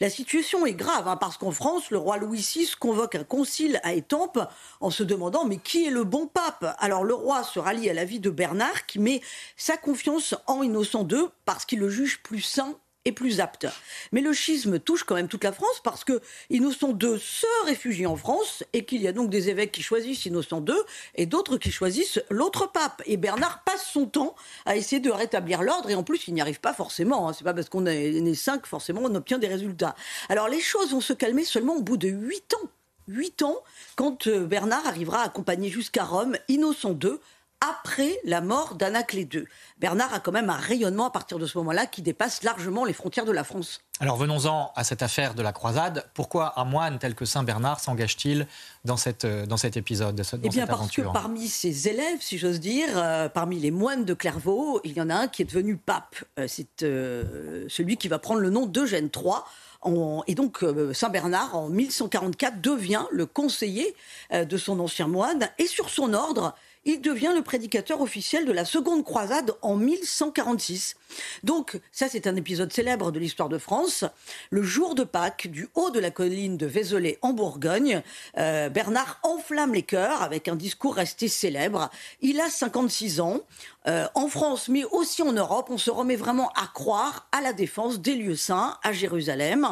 La 0.00 0.10
situation 0.10 0.66
est 0.66 0.74
grave 0.74 1.08
hein, 1.08 1.16
parce 1.16 1.36
qu'en 1.36 1.52
France, 1.52 1.90
le 1.90 1.98
roi 1.98 2.18
Louis 2.18 2.38
VI 2.38 2.70
convoque 2.78 3.14
un 3.14 3.24
concile 3.24 3.80
à 3.82 3.94
Étampes 3.94 4.38
en 4.80 4.90
se 4.90 5.02
demandant 5.02 5.44
mais 5.44 5.58
qui 5.58 5.86
est 5.86 5.90
le 5.90 6.04
bon 6.04 6.26
pape? 6.26 6.76
Alors 6.78 7.04
le 7.04 7.14
roi 7.14 7.42
se 7.42 7.58
rallie 7.58 7.88
à 7.88 7.94
l'avis 7.94 8.20
de 8.20 8.30
Bernard 8.30 8.86
qui 8.86 8.98
met 8.98 9.20
sa 9.56 9.76
confiance 9.76 10.34
en 10.46 10.62
Innocent 10.62 11.06
II 11.08 11.26
parce 11.44 11.64
qu'il 11.64 11.78
le 11.78 11.88
juge 11.88 12.22
plus 12.22 12.40
saint 12.40 12.76
est 13.06 13.12
plus 13.12 13.40
apte. 13.40 13.66
Mais 14.12 14.20
le 14.20 14.32
schisme 14.32 14.78
touche 14.78 15.04
quand 15.04 15.14
même 15.14 15.28
toute 15.28 15.44
la 15.44 15.52
France 15.52 15.80
parce 15.82 16.04
que 16.04 16.20
Innocent 16.50 16.96
II 17.00 17.18
se 17.18 17.46
réfugie 17.64 18.06
en 18.06 18.16
France 18.16 18.64
et 18.72 18.84
qu'il 18.84 19.00
y 19.00 19.08
a 19.08 19.12
donc 19.12 19.30
des 19.30 19.48
évêques 19.48 19.72
qui 19.72 19.82
choisissent 19.82 20.26
Innocent 20.26 20.64
II 20.66 20.74
et 21.14 21.26
d'autres 21.26 21.56
qui 21.56 21.70
choisissent 21.70 22.20
l'autre 22.30 22.70
pape. 22.70 23.02
Et 23.06 23.16
Bernard 23.16 23.62
passe 23.64 23.86
son 23.86 24.06
temps 24.06 24.34
à 24.64 24.76
essayer 24.76 25.00
de 25.00 25.10
rétablir 25.10 25.62
l'ordre 25.62 25.90
et 25.90 25.94
en 25.94 26.02
plus 26.02 26.28
il 26.28 26.34
n'y 26.34 26.40
arrive 26.40 26.60
pas 26.60 26.74
forcément. 26.74 27.28
Hein. 27.28 27.32
C'est 27.32 27.44
pas 27.44 27.54
parce 27.54 27.68
qu'on 27.68 27.86
est 27.86 28.20
né 28.20 28.34
cinq 28.34 28.66
forcément 28.66 29.02
on 29.04 29.14
obtient 29.14 29.38
des 29.38 29.48
résultats. 29.48 29.94
Alors 30.28 30.48
les 30.48 30.60
choses 30.60 30.92
vont 30.92 31.00
se 31.00 31.12
calmer 31.12 31.44
seulement 31.44 31.76
au 31.76 31.82
bout 31.82 31.96
de 31.96 32.08
huit 32.08 32.54
ans. 32.54 32.68
Huit 33.08 33.42
ans, 33.42 33.62
quand 33.94 34.26
euh, 34.26 34.46
Bernard 34.46 34.84
arrivera 34.84 35.20
à 35.20 35.26
accompagner 35.26 35.68
jusqu'à 35.68 36.02
Rome 36.02 36.36
Innocent 36.48 36.98
II 37.00 37.12
après 37.60 38.18
la 38.24 38.40
mort 38.40 38.74
d'Anaclée 38.74 39.28
II. 39.32 39.44
Bernard 39.78 40.12
a 40.12 40.20
quand 40.20 40.32
même 40.32 40.50
un 40.50 40.56
rayonnement 40.56 41.06
à 41.06 41.10
partir 41.10 41.38
de 41.38 41.46
ce 41.46 41.56
moment-là 41.58 41.86
qui 41.86 42.02
dépasse 42.02 42.42
largement 42.42 42.84
les 42.84 42.92
frontières 42.92 43.24
de 43.24 43.32
la 43.32 43.44
France. 43.44 43.80
Alors 43.98 44.16
venons-en 44.16 44.72
à 44.76 44.84
cette 44.84 45.02
affaire 45.02 45.34
de 45.34 45.42
la 45.42 45.52
croisade. 45.52 46.04
Pourquoi 46.12 46.60
un 46.60 46.64
moine 46.64 46.98
tel 46.98 47.14
que 47.14 47.24
Saint 47.24 47.44
Bernard 47.44 47.80
s'engage-t-il 47.80 48.46
dans, 48.84 48.98
cette, 48.98 49.24
euh, 49.24 49.46
dans 49.46 49.56
cet 49.56 49.78
épisode 49.78 50.16
dans 50.16 50.38
Eh 50.42 50.48
bien 50.50 50.66
parce 50.66 50.90
que 50.90 51.00
parmi 51.00 51.48
ses 51.48 51.88
élèves, 51.88 52.18
si 52.20 52.36
j'ose 52.36 52.60
dire, 52.60 52.88
euh, 52.94 53.30
parmi 53.30 53.58
les 53.58 53.70
moines 53.70 54.04
de 54.04 54.12
Clairvaux, 54.12 54.80
il 54.84 54.92
y 54.92 55.00
en 55.00 55.08
a 55.08 55.14
un 55.14 55.28
qui 55.28 55.40
est 55.40 55.46
devenu 55.46 55.76
pape. 55.76 56.16
Euh, 56.38 56.46
c'est 56.46 56.66
celui 56.78 57.96
qui 57.96 58.08
va 58.08 58.18
prendre 58.18 58.40
le 58.40 58.50
nom 58.50 58.66
d'Eugène 58.66 59.08
III. 59.14 60.22
et 60.26 60.34
donc 60.34 60.62
Saint 60.92 61.08
Bernard, 61.08 61.56
en 61.56 61.68
1144, 61.70 62.60
devient 62.60 63.04
le 63.10 63.24
conseiller 63.24 63.94
de 64.32 64.56
son 64.56 64.78
ancien 64.80 65.06
moine. 65.06 65.48
Et 65.58 65.66
sur 65.66 65.88
son 65.88 66.12
ordre, 66.12 66.54
il 66.86 67.00
devient 67.00 67.32
le 67.34 67.42
prédicateur 67.42 68.00
officiel 68.00 68.46
de 68.46 68.52
la 68.52 68.64
seconde 68.64 69.04
croisade 69.04 69.52
en 69.60 69.76
1146. 69.76 70.94
Donc, 71.42 71.78
ça, 71.90 72.08
c'est 72.08 72.26
un 72.26 72.36
épisode 72.36 72.72
célèbre 72.72 73.10
de 73.10 73.18
l'histoire 73.18 73.48
de 73.48 73.58
France. 73.58 74.04
Le 74.50 74.62
jour 74.62 74.94
de 74.94 75.02
Pâques, 75.02 75.48
du 75.48 75.68
haut 75.74 75.90
de 75.90 75.98
la 75.98 76.12
colline 76.12 76.56
de 76.56 76.66
Vézelay 76.66 77.18
en 77.22 77.32
Bourgogne, 77.32 78.02
euh, 78.38 78.68
Bernard 78.68 79.18
enflamme 79.24 79.74
les 79.74 79.82
cœurs 79.82 80.22
avec 80.22 80.46
un 80.46 80.54
discours 80.54 80.94
resté 80.94 81.26
célèbre. 81.26 81.90
Il 82.20 82.40
a 82.40 82.48
56 82.48 83.20
ans. 83.20 83.40
Euh, 83.88 84.06
en 84.14 84.28
France, 84.28 84.68
mais 84.68 84.84
aussi 84.84 85.22
en 85.22 85.32
Europe, 85.32 85.68
on 85.70 85.78
se 85.78 85.90
remet 85.90 86.16
vraiment 86.16 86.50
à 86.50 86.66
croire 86.72 87.28
à 87.32 87.40
la 87.40 87.52
défense 87.52 88.00
des 88.00 88.14
lieux 88.14 88.36
saints 88.36 88.78
à 88.82 88.92
Jérusalem. 88.92 89.68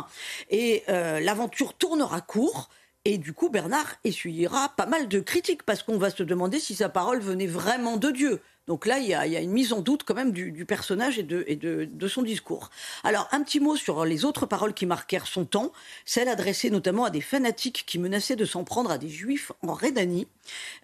Et 0.51 0.85
euh, 0.89 1.21
l'aventure 1.21 1.75
tournera 1.75 2.21
court. 2.21 2.69
Et 3.07 3.19
du 3.19 3.35
coup, 3.35 3.51
Bernard 3.51 3.97
essuyera 4.05 4.71
pas 4.77 4.87
mal 4.87 5.09
de 5.09 5.21
critiques 5.21 5.63
parce 5.65 5.83
qu'on 5.83 5.99
va 5.99 6.09
se 6.09 6.23
demander 6.23 6.59
si 6.59 6.75
sa 6.75 6.89
parole 6.89 7.21
venait 7.21 7.47
vraiment 7.47 7.99
de 7.99 8.11
Dieu. 8.11 8.41
Donc 8.67 8.87
là, 8.87 8.99
il 8.99 9.07
y, 9.07 9.15
a, 9.15 9.27
une 9.27 9.51
mise 9.51 9.75
en 9.75 9.81
doute 9.81 10.05
quand 10.05 10.15
même 10.15 10.33
du, 10.33 10.65
personnage 10.65 11.19
et, 11.19 11.23
de, 11.23 12.09
son 12.09 12.23
discours. 12.23 12.71
Alors, 13.03 13.29
un 13.33 13.43
petit 13.43 13.61
mot 13.61 13.77
sur 13.77 14.05
les 14.07 14.25
autres 14.25 14.47
paroles 14.47 14.73
qui 14.73 14.87
marquèrent 14.87 15.27
son 15.27 15.45
temps, 15.45 15.73
celles 16.07 16.29
adressées 16.29 16.71
notamment 16.71 17.05
à 17.05 17.11
des 17.11 17.21
fanatiques 17.21 17.85
qui 17.87 17.99
menaçaient 17.99 18.37
de 18.37 18.47
s'en 18.47 18.65
prendre 18.65 18.91
à 18.91 18.97
des 18.97 19.11
juifs 19.11 19.53
en 19.67 19.75
Rhénanie. 19.75 20.27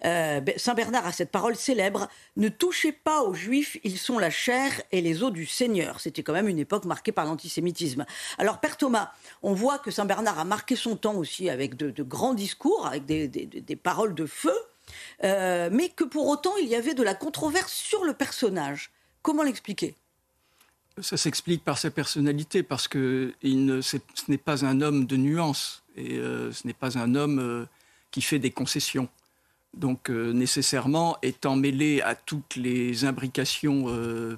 Euh, 0.05 0.41
Saint 0.57 0.75
Bernard 0.75 1.07
a 1.07 1.11
cette 1.11 1.31
parole 1.31 1.55
célèbre 1.55 2.07
Ne 2.37 2.49
touchez 2.49 2.91
pas 2.91 3.23
aux 3.23 3.33
juifs, 3.33 3.77
ils 3.83 3.97
sont 3.97 4.19
la 4.19 4.29
chair 4.29 4.81
et 4.91 5.01
les 5.01 5.23
os 5.23 5.31
du 5.31 5.47
Seigneur. 5.47 5.99
C'était 5.99 6.21
quand 6.21 6.33
même 6.33 6.47
une 6.47 6.59
époque 6.59 6.85
marquée 6.85 7.11
par 7.11 7.25
l'antisémitisme. 7.25 8.05
Alors, 8.37 8.59
Père 8.59 8.77
Thomas, 8.77 9.11
on 9.41 9.53
voit 9.53 9.79
que 9.79 9.89
Saint 9.89 10.05
Bernard 10.05 10.37
a 10.37 10.45
marqué 10.45 10.75
son 10.75 10.95
temps 10.95 11.15
aussi 11.15 11.49
avec 11.49 11.75
de, 11.75 12.03
grands 12.03 12.35
discours, 12.35 12.85
avec 12.85 13.05
des 13.05 13.75
paroles 13.75 14.13
de 14.13 14.27
feu. 14.27 14.53
Euh, 15.23 15.69
mais 15.71 15.89
que 15.89 16.03
pour 16.03 16.27
autant 16.27 16.55
il 16.57 16.67
y 16.67 16.75
avait 16.75 16.93
de 16.93 17.03
la 17.03 17.13
controverse 17.13 17.71
sur 17.71 18.03
le 18.03 18.13
personnage. 18.13 18.91
Comment 19.21 19.43
l'expliquer? 19.43 19.95
Ça 20.99 21.15
s'explique 21.15 21.63
par 21.63 21.77
sa 21.77 21.89
personnalité, 21.89 22.63
parce 22.63 22.87
que 22.87 23.33
ce 23.41 23.97
n'est 24.27 24.37
pas 24.37 24.65
un 24.65 24.81
homme 24.81 25.05
de 25.05 25.15
nuances, 25.15 25.83
et 25.95 26.17
euh, 26.17 26.51
ce 26.51 26.67
n'est 26.67 26.73
pas 26.73 26.97
un 26.97 27.15
homme 27.15 27.39
euh, 27.39 27.65
qui 28.11 28.21
fait 28.21 28.39
des 28.39 28.51
concessions. 28.51 29.07
Donc 29.73 30.09
nécessairement, 30.09 31.17
étant 31.21 31.55
mêlé 31.55 32.01
à 32.01 32.13
toutes 32.13 32.57
les 32.57 33.05
imbrications 33.05 33.85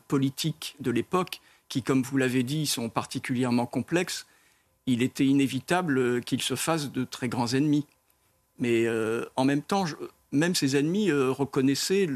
politiques 0.07 0.75
de 0.79 0.91
l'époque, 0.91 1.41
qui, 1.69 1.81
comme 1.81 2.03
vous 2.03 2.17
l'avez 2.17 2.43
dit, 2.43 2.67
sont 2.67 2.88
particulièrement 2.88 3.65
complexes, 3.65 4.27
il 4.86 5.01
était 5.01 5.25
inévitable 5.25 6.22
qu'il 6.22 6.43
se 6.43 6.53
fasse 6.53 6.91
de 6.91 7.03
très 7.03 7.29
grands 7.29 7.48
ennemis. 7.48 7.88
Mais 8.60 8.86
en 9.36 9.43
même 9.43 9.63
temps, 9.63 9.88
je, 9.88 9.95
même 10.33 10.55
ses 10.55 10.75
ennemis 10.75 11.09
euh, 11.09 11.31
reconnaissaient 11.31 12.07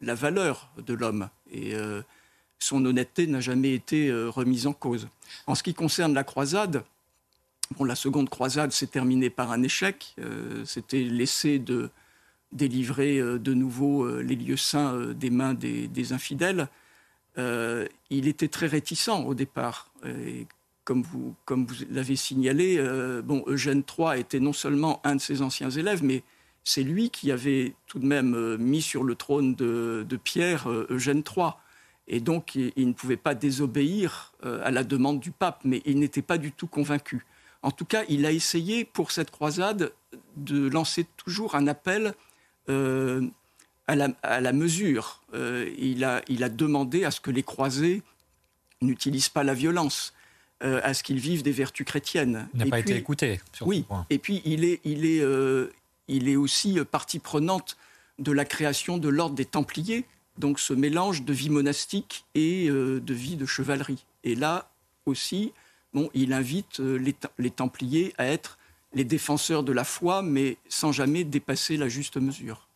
la 0.00 0.14
valeur 0.14 0.70
de 0.78 0.94
l'homme 0.94 1.28
et 1.50 1.74
euh, 1.74 2.00
son 2.58 2.84
honnêteté 2.84 3.26
n'a 3.26 3.40
jamais 3.40 3.74
été 3.74 4.08
euh, 4.08 4.30
remise 4.30 4.66
en 4.66 4.72
cause. 4.72 5.08
En 5.46 5.54
ce 5.54 5.62
qui 5.62 5.74
concerne 5.74 6.14
la 6.14 6.24
croisade, 6.24 6.84
bon, 7.76 7.84
la 7.84 7.96
seconde 7.96 8.30
croisade 8.30 8.72
s'est 8.72 8.86
terminée 8.86 9.30
par 9.30 9.50
un 9.50 9.62
échec. 9.62 10.14
C'était 10.64 11.02
l'essai 11.02 11.58
de 11.58 11.90
délivrer 12.52 13.20
de 13.20 13.54
nouveau 13.54 14.20
les 14.20 14.34
lieux 14.34 14.56
saints 14.56 15.12
des 15.14 15.30
mains 15.30 15.54
des, 15.54 16.12
infidèles. 16.12 16.68
il 17.36 18.28
était 18.28 18.48
très 18.48 18.66
réticent 18.66 19.08
au 19.08 19.34
départ. 19.34 19.92
Et 20.04 20.48
comme 20.84 21.02
vous, 21.02 21.36
l'avez 21.90 22.16
signalé, 22.16 22.84
bon, 23.22 23.44
Eugène 23.46 23.84
III 23.86 24.18
était 24.18 24.40
non 24.40 24.52
seulement 24.52 25.00
un 25.04 25.14
de 25.14 25.20
ses 25.20 25.40
anciens 25.40 25.70
élèves, 25.70 26.02
mais 26.02 26.24
c'est 26.64 26.82
lui 26.82 27.10
qui 27.10 27.32
avait 27.32 27.74
tout 27.86 27.98
de 27.98 28.06
même 28.06 28.34
euh, 28.34 28.56
mis 28.58 28.82
sur 28.82 29.02
le 29.02 29.14
trône 29.14 29.54
de, 29.54 30.06
Pierre 30.22 30.68
euh, 30.70 30.86
Eugène 30.90 31.22
III. 31.26 31.50
Et 32.08 32.20
donc, 32.20 32.56
il, 32.56 32.88
ne 32.88 32.92
pouvait 32.92 33.16
pas 33.16 33.34
désobéir 33.34 34.32
euh, 34.44 34.60
à 34.64 34.70
la 34.70 34.82
demande 34.82 35.20
du 35.20 35.30
pape, 35.30 35.60
mais 35.64 35.80
il 35.84 35.98
n'était 36.00 36.22
pas 36.22 36.38
du 36.38 36.50
tout 36.50 36.66
convaincu. 36.66 37.24
En 37.62 37.70
tout 37.70 37.84
cas, 37.84 38.02
il 38.08 38.26
a 38.26 38.32
essayé 38.32 38.84
pour 38.84 39.12
cette 39.12 39.30
croisade 39.30 39.92
de 40.36 40.68
lancer 40.68 41.06
toujours 41.16 41.54
un 41.54 41.66
appel 41.66 42.14
à, 42.68 43.96
la, 43.96 44.52
mesure. 44.52 45.22
il, 45.34 46.04
a, 46.04 46.22
il, 46.28 46.44
a, 46.44 46.48
demandé 46.48 47.04
à 47.04 47.10
ce 47.10 47.20
que 47.20 47.30
les 47.32 47.42
croisés 47.42 48.02
n'utilisent 48.80 49.28
pas 49.28 49.42
la 49.42 49.54
violence, 49.54 50.14
à 50.60 50.94
ce 50.94 51.02
qu'ils 51.02 51.18
vivent 51.18 51.42
des 51.42 51.52
vertus 51.52 51.84
chrétiennes. 51.84 52.48
Il 52.54 52.60
n'a 52.60 52.66
pas 52.66 52.78
été 52.78 52.96
écouté. 52.96 53.40
Sur 53.52 53.66
oui, 53.66 53.84
et 54.08 54.18
puis 54.18 54.40
il 54.44 54.64
est, 54.64 54.80
il 54.84 55.04
est, 55.04 55.20
il 56.10 56.28
est 56.28 56.36
aussi 56.36 56.78
euh, 56.78 56.84
partie 56.84 57.18
prenante 57.18 57.76
de 58.18 58.32
la 58.32 58.44
création 58.44 58.98
de 58.98 59.08
l'ordre 59.08 59.34
des 59.34 59.46
Templiers, 59.46 60.04
donc 60.36 60.60
ce 60.60 60.74
mélange 60.74 61.22
de 61.22 61.32
vie 61.32 61.48
monastique 61.48 62.26
et 62.34 62.68
euh, 62.68 63.00
de 63.00 63.14
vie 63.14 63.36
de 63.36 63.46
chevalerie. 63.46 64.04
Et 64.24 64.34
là 64.34 64.68
aussi, 65.06 65.52
bon, 65.94 66.10
il 66.12 66.34
invite 66.34 66.80
euh, 66.80 67.12
les, 67.38 67.50
Templiers 67.50 68.12
à 68.18 68.26
être 68.26 68.58
les 68.92 69.04
défenseurs 69.04 69.62
de 69.62 69.72
la 69.72 69.84
foi, 69.84 70.20
mais 70.20 70.58
sans 70.68 70.92
jamais 70.92 71.24
dépasser 71.24 71.76
la 71.76 71.88
juste 71.88 72.16
mesure. 72.16 72.66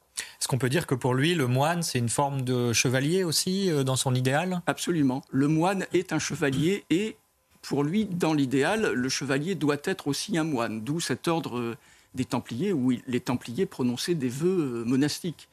Est-ce 0.40 0.46
qu'on 0.46 0.58
peut 0.58 0.68
dire 0.68 0.86
que 0.86 0.94
pour 0.94 1.12
lui, 1.12 1.34
le 1.34 1.48
moine, 1.48 1.82
c'est 1.82 1.98
une 1.98 2.08
forme 2.08 2.42
de 2.42 2.72
chevalier 2.72 3.24
aussi 3.24 3.68
dans 3.84 3.96
son 3.96 4.14
idéal? 4.14 4.62
Absolument. 4.68 5.24
Le 5.30 5.48
moine 5.48 5.86
est 5.92 6.12
un 6.12 6.20
chevalier 6.20 6.84
et 6.88 7.16
pour 7.62 7.82
lui, 7.82 8.04
dans 8.04 8.32
l'idéal, 8.32 8.92
le 8.92 9.08
chevalier 9.08 9.56
doit 9.56 9.78
être 9.82 10.06
aussi 10.06 10.38
un 10.38 10.44
moine, 10.44 10.84
d'où 10.84 11.00
cet 11.00 11.26
ordre 11.26 11.76
des 12.14 12.24
Templiers 12.24 12.72
où 12.72 12.92
les 13.06 13.20
Templiers 13.20 13.66
prononçaient 13.66 14.14
des 14.14 14.28
vœux 14.28 14.82
euh, 14.82 14.84
monastiques. 14.84 15.48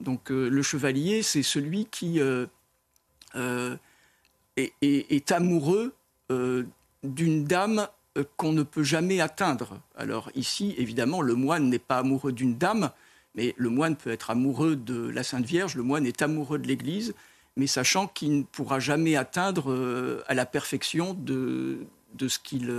Donc 0.00 0.30
euh, 0.30 0.48
le 0.48 0.62
chevalier, 0.62 1.22
c'est 1.22 1.42
celui 1.42 1.86
qui 1.86 2.20
euh, 2.20 2.46
est, 4.56 5.32
amoureux 5.32 5.94
d'une 7.02 7.44
dame 7.44 7.88
qu'on 8.36 8.52
ne 8.52 8.62
peut 8.62 8.82
jamais 8.82 9.20
atteindre. 9.20 9.80
Alors 9.96 10.30
ici, 10.34 10.74
évidemment, 10.78 11.20
le 11.20 11.34
moine 11.34 11.68
n'est 11.68 11.78
pas 11.78 11.98
amoureux 11.98 12.32
d'une 12.32 12.56
dame, 12.56 12.90
mais 13.34 13.54
le 13.56 13.68
moine 13.68 13.96
peut 13.96 14.10
être 14.10 14.30
amoureux 14.30 14.76
de 14.76 15.08
la 15.08 15.24
Sainte 15.24 15.44
Vierge, 15.44 15.74
le 15.74 15.82
moine 15.82 16.06
est 16.06 16.22
amoureux 16.22 16.58
de 16.58 16.68
l'Église, 16.68 17.14
mais 17.56 17.66
sachant 17.66 18.06
qu'il 18.06 18.38
ne 18.38 18.42
pourra 18.44 18.78
jamais 18.78 19.16
atteindre 19.16 20.22
à 20.26 20.34
la 20.34 20.46
perfection 20.46 21.14
de, 21.14 21.80
de 22.14 22.28
ce 22.28 22.38
qu'il 22.38 22.70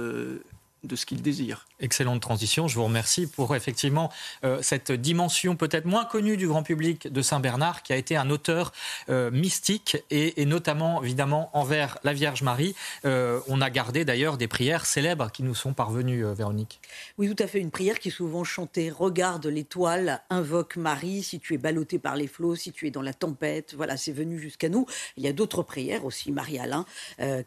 de 0.87 0.95
ce 0.95 1.05
qu'il 1.05 1.21
désire. 1.21 1.65
Excellente 1.79 2.21
transition, 2.21 2.67
je 2.67 2.75
vous 2.75 2.85
remercie 2.85 3.27
pour 3.27 3.55
effectivement 3.55 4.11
euh, 4.43 4.61
cette 4.61 4.91
dimension 4.91 5.55
peut-être 5.55 5.85
moins 5.85 6.05
connue 6.05 6.37
du 6.37 6.47
grand 6.47 6.63
public 6.63 7.11
de 7.11 7.21
Saint 7.21 7.39
Bernard, 7.39 7.83
qui 7.83 7.91
a 7.91 7.97
été 7.97 8.15
un 8.15 8.29
auteur 8.29 8.71
euh, 9.09 9.29
mystique 9.29 9.97
et, 10.09 10.45
notamment 10.45 11.03
évidemment 11.03 11.49
envers 11.53 11.97
la 12.03 12.13
Vierge 12.13 12.43
Marie. 12.43 12.75
Euh, 13.03 13.39
on 13.47 13.61
a 13.61 13.69
gardé 13.69 14.05
d'ailleurs 14.05 14.37
des 14.37 14.47
prières 14.47 14.85
célèbres 14.85 15.31
qui 15.31 15.43
nous 15.43 15.55
sont 15.55 15.73
parvenues, 15.73 16.23
Véronique. 16.33 16.79
Oui, 17.17 17.33
tout 17.33 17.43
à 17.43 17.47
fait, 17.47 17.59
une 17.59 17.71
prière 17.71 17.99
qui 17.99 18.07
est 18.07 18.11
souvent 18.11 18.43
chantée. 18.43 18.89
Regarde 18.89 19.45
l'étoile, 19.45 20.21
invoque 20.29 20.77
Marie, 20.77 21.23
si 21.23 21.39
tu 21.39 21.55
es 21.55 21.57
ballotté 21.57 21.99
par 21.99 22.15
les 22.15 22.27
flots, 22.27 22.55
si 22.55 22.71
tu 22.71 22.87
es 22.87 22.91
dans 22.91 23.01
la 23.01 23.13
tempête. 23.13 23.73
Voilà, 23.75 23.97
c'est 23.97 24.11
venu 24.11 24.39
jusqu'à 24.39 24.69
nous. 24.69 24.85
Il 25.17 25.23
y 25.23 25.27
a 25.27 25.33
d'autres 25.33 25.63
prières 25.63 26.05
aussi, 26.05 26.31
Marie-Alain, 26.31 26.85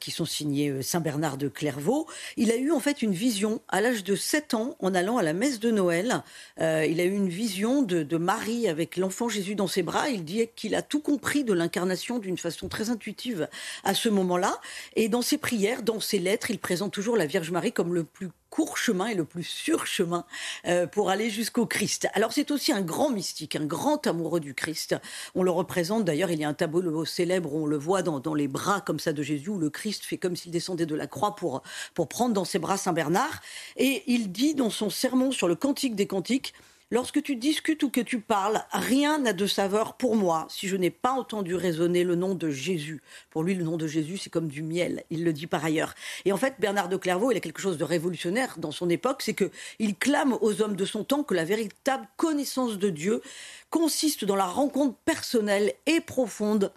qui 0.01 0.11
sont 0.11 0.25
signées 0.25 0.83
Saint 0.83 1.01
Bernard 1.01 1.39
de 1.39 1.49
Clairvaux. 1.49 2.07
Il 2.37 2.51
a 2.51 2.57
eu 2.57 2.73
en 2.73 2.81
fait 2.81 3.03
une 3.03 3.13
vie 3.13 3.28
à 3.69 3.81
l'âge 3.81 4.05
de 4.05 4.15
7 4.15 4.55
ans 4.55 4.77
en 4.81 4.95
allant 4.95 5.19
à 5.19 5.23
la 5.23 5.33
messe 5.33 5.61
de 5.61 5.71
Noël. 5.71 6.23
Euh, 6.61 6.87
il 6.89 7.01
a 7.01 7.05
eu 7.05 7.13
une 7.13 7.29
vision 7.29 7.83
de, 7.83 8.17
Marie 8.17 8.69
avec 8.69 8.97
l'enfant 8.97 9.29
Jésus 9.29 9.55
dans 9.55 9.67
ses 9.67 9.83
bras. 9.83 10.09
Il 10.09 10.25
dit 10.25 10.49
qu'il 10.57 10.75
a 10.75 10.83
tout 10.83 11.01
compris 11.01 11.45
de 11.45 11.53
l'incarnation 11.53 12.19
d'une 12.19 12.39
façon 12.39 12.69
très 12.69 12.91
intuitive 12.91 13.49
à 13.85 13.95
ce 13.95 14.09
moment-là. 14.09 14.61
Et 14.97 15.09
dans 15.09 15.23
ses 15.23 15.39
prières, 15.39 15.83
dans 15.83 16.01
ses 16.01 16.19
lettres, 16.19 16.51
il 16.51 16.59
présente 16.59 16.93
toujours 16.93 17.17
la 17.17 17.27
Vierge 17.27 17.51
Marie 17.51 17.73
comme 17.73 17.95
le 17.95 18.05
plus 18.05 18.29
court 18.59 18.77
chemin 18.77 19.07
et 19.07 19.15
le 19.15 19.25
plus 19.25 19.45
sûr 19.45 19.87
chemin 19.87 20.25
euh, 20.67 20.89
pour 20.89 21.11
aller 21.11 21.31
jusqu'au 21.31 21.65
Christ. 21.65 22.09
Alors 22.15 22.33
c'est 22.33 22.51
aussi 22.51 22.73
un 22.73 22.83
grand 22.83 23.09
mystique, 23.09 23.55
un 23.55 23.65
grand 23.65 24.05
amoureux 24.09 24.41
du 24.41 24.53
Christ. 24.53 24.97
On 25.37 25.45
le 25.45 25.53
représente 25.53 26.05
d'ailleurs, 26.05 26.33
il 26.33 26.41
y 26.41 26.45
a 26.45 26.49
un 26.49 26.55
tableau 26.55 27.05
célèbre 27.05 27.55
où 27.55 27.63
on 27.63 27.67
le 27.67 27.77
voit 27.77 28.03
dans, 28.03 28.19
dans, 28.19 28.35
les 28.35 28.49
bras 28.49 28.81
comme 28.81 28.99
ça 28.99 29.13
de 29.13 29.23
Jésus, 29.23 29.51
où 29.51 29.59
le 29.59 29.71
Christ 29.71 30.05
fait 30.05 30.19
comme 30.19 30.35
s'il 30.35 30.51
descendait 30.51 30.87
de 30.87 30.97
la 30.97 31.07
croix 31.07 31.37
pour, 31.37 31.63
pour 31.95 32.09
prendre 32.09 32.35
dans 32.35 32.45
ses 32.45 32.59
bras 32.59 32.77
Saint 32.77 32.93
Bernard. 32.93 33.43
Et 33.77 34.03
il 34.09 34.33
dit 34.33 34.57
dans 34.57 34.71
son 34.71 34.91
sermon 34.91 35.31
sur 35.31 35.47
le 35.47 35.55
Cantique 35.55 35.95
des 35.95 36.09
Cantiques, 36.09 36.53
Lorsque 36.91 37.23
tu 37.23 37.37
discutes 37.37 37.83
ou 37.83 37.91
que 37.91 38.01
tu 38.01 38.19
parles, 38.19 38.63
rien 38.73 39.19
n'a 39.19 39.35
de 39.35 39.47
saveur 39.47 39.99
pour 39.99 40.17
moi 40.17 40.47
si 40.49 40.69
je 40.69 40.77
n'ai 40.77 40.89
pas 40.89 41.13
entendu 41.13 41.55
résonner 41.55 42.03
le 42.03 42.15
nom 42.15 42.35
de 42.35 42.49
Jésus. 42.49 43.03
Pour 43.29 43.43
lui, 43.43 43.55
le 43.55 43.63
nom 43.63 43.77
de 43.77 43.87
Jésus, 43.87 44.17
c'est 44.17 44.31
comme 44.31 44.49
du 44.49 44.63
miel. 44.63 45.05
Il 45.11 45.23
le 45.23 45.35
dit 45.35 45.47
par 45.47 45.63
ailleurs. 45.63 45.95
Et 46.25 46.33
en 46.33 46.39
fait, 46.39 46.55
Bernard 46.59 46.89
de 46.89 46.97
Clairvaux, 46.97 47.31
il 47.31 47.37
a 47.37 47.41
quelque 47.41 47.61
chose 47.61 47.77
de 47.77 47.85
révolutionnaire 47.85 48.55
dans 48.57 48.71
son 48.71 48.89
époque, 48.89 49.21
c'est 49.21 49.35
qu'il 49.35 49.97
clame 49.97 50.39
aux 50.41 50.63
hommes 50.63 50.77
de 50.77 50.87
son 50.87 51.05
temps 51.05 51.25
que 51.25 51.35
la 51.35 51.45
véritable 51.45 52.09
connaissance 52.17 52.79
de 52.79 52.89
Dieu 52.89 53.21
consiste 53.69 54.25
dans 54.25 54.37
la 54.37 54.47
rencontre 54.47 54.97
personnelle 55.05 55.75
et 55.85 56.01
profonde 56.01 56.73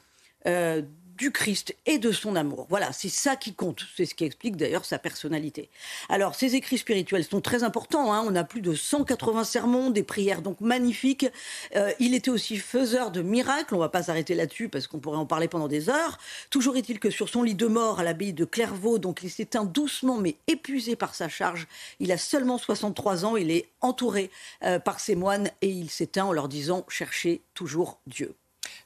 euh, 0.46 0.82
du 1.22 1.30
Christ 1.30 1.76
et 1.86 2.00
de 2.00 2.12
son 2.12 2.36
amour. 2.36 2.66
Voilà, 2.68 2.92
c'est 2.94 3.08
ça 3.08 3.36
qui 3.36 3.54
compte. 3.54 3.86
C'est 3.96 4.08
ce 4.08 4.16
qui 4.16 4.24
explique 4.24 4.58
d'ailleurs 4.58 4.86
sa 4.86 4.98
personnalité. 4.98 5.70
Alors, 6.10 6.34
ces 6.34 6.56
écrits 6.56 6.80
spirituels 6.80 7.24
sont 7.24 7.42
très 7.42 7.62
importants. 7.62 8.12
Hein. 8.12 8.24
On 8.26 8.36
a 8.36 8.44
plus 8.44 8.62
de 8.62 8.74
180 8.74 9.44
sermons, 9.44 9.92
des 9.92 10.02
prières 10.02 10.42
donc 10.42 10.60
magnifiques. 10.62 11.28
Euh, 11.76 11.92
il 12.00 12.16
était 12.16 12.32
aussi 12.32 12.58
faiseur 12.58 13.12
de 13.12 13.22
miracles. 13.22 13.76
On 13.76 13.78
va 13.78 13.90
pas 13.90 14.02
s'arrêter 14.02 14.34
là-dessus 14.34 14.68
parce 14.68 14.88
qu'on 14.88 14.98
pourrait 14.98 15.20
en 15.20 15.28
parler 15.28 15.48
pendant 15.48 15.68
des 15.68 15.92
heures. 15.92 16.18
Toujours 16.50 16.76
est-il 16.76 17.00
que 17.00 17.12
sur 17.12 17.30
son 17.30 17.44
lit 17.44 17.54
de 17.54 17.68
mort 17.68 18.00
à 18.00 18.04
l'abbaye 18.04 18.34
de 18.34 18.44
Clairvaux, 18.44 18.98
donc 18.98 19.20
il 19.22 19.30
s'éteint 19.30 19.66
doucement 19.66 20.18
mais 20.18 20.38
épuisé 20.48 20.96
par 20.96 21.14
sa 21.14 21.30
charge. 21.30 21.68
Il 22.00 22.12
a 22.12 22.18
seulement 22.18 22.58
63 22.58 23.26
ans. 23.26 23.38
Il 23.38 23.52
est 23.52 23.68
entouré 23.82 24.32
euh, 24.64 24.80
par 24.80 25.00
ses 25.00 25.14
moines 25.14 25.52
et 25.62 25.70
il 25.70 25.92
s'éteint 25.92 26.26
en 26.26 26.34
leur 26.34 26.48
disant 26.48 26.84
cherchez 26.90 27.42
toujours 27.54 28.00
Dieu. 28.08 28.34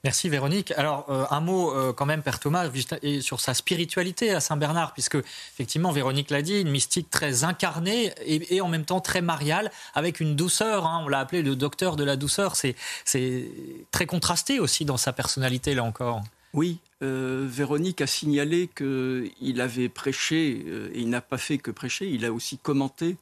Merci 0.06 0.30
Véronique. 0.30 0.72
Alors 0.78 1.08
euh, 1.10 1.26
un 1.32 1.40
mot 1.40 1.72
euh, 1.72 1.92
quand 1.92 2.06
même, 2.06 2.22
Père 2.22 2.40
Thomas, 2.40 2.70
sur 3.22 3.40
sa 3.40 3.56
spiritualité 3.56 4.30
à 4.30 4.40
Saint-Bernard, 4.40 4.94
puisque 4.94 5.16
effectivement 5.16 5.92
Véronique 5.92 6.30
l'a 6.30 6.44
dit, 6.44 6.62
une 6.62 6.70
mystique 6.70 7.10
très 7.10 7.44
incarnée 7.44 8.14
et, 8.24 8.62
en 8.62 8.68
même 8.68 8.86
temps 8.86 9.02
très 9.02 9.22
mariale, 9.22 9.72
avec 9.96 10.20
une 10.20 10.36
douceur. 10.36 10.86
Hein. 10.86 11.02
on 11.04 11.08
l'a 11.08 11.20
appelé 11.22 11.42
le 11.42 11.56
docteur 11.56 11.96
de 11.96 12.04
la 12.04 12.18
douceur. 12.18 12.56
C'est 12.56 13.50
très 13.90 14.06
contrasté 14.06 14.60
aussi 14.60 14.86
dans 14.86 14.98
sa 14.98 15.12
personnalité 15.12 15.74
là 15.74 15.84
encore. 15.84 16.22
Oui, 16.54 16.78
euh, 17.02 17.48
Véronique 17.50 18.00
a 18.02 18.08
signalé 18.08 18.70
qu'il 18.78 19.60
avait 19.60 19.90
prêché, 19.90 20.64
et 20.94 21.00
il 21.00 21.10
n'a 21.10 21.22
pas 21.22 21.40
fait 21.40 21.58
que 21.58 21.72
prêcher, 21.72 22.08
il 22.08 22.26
a 22.26 22.32
aussi 22.32 22.60
commenté 22.60 23.18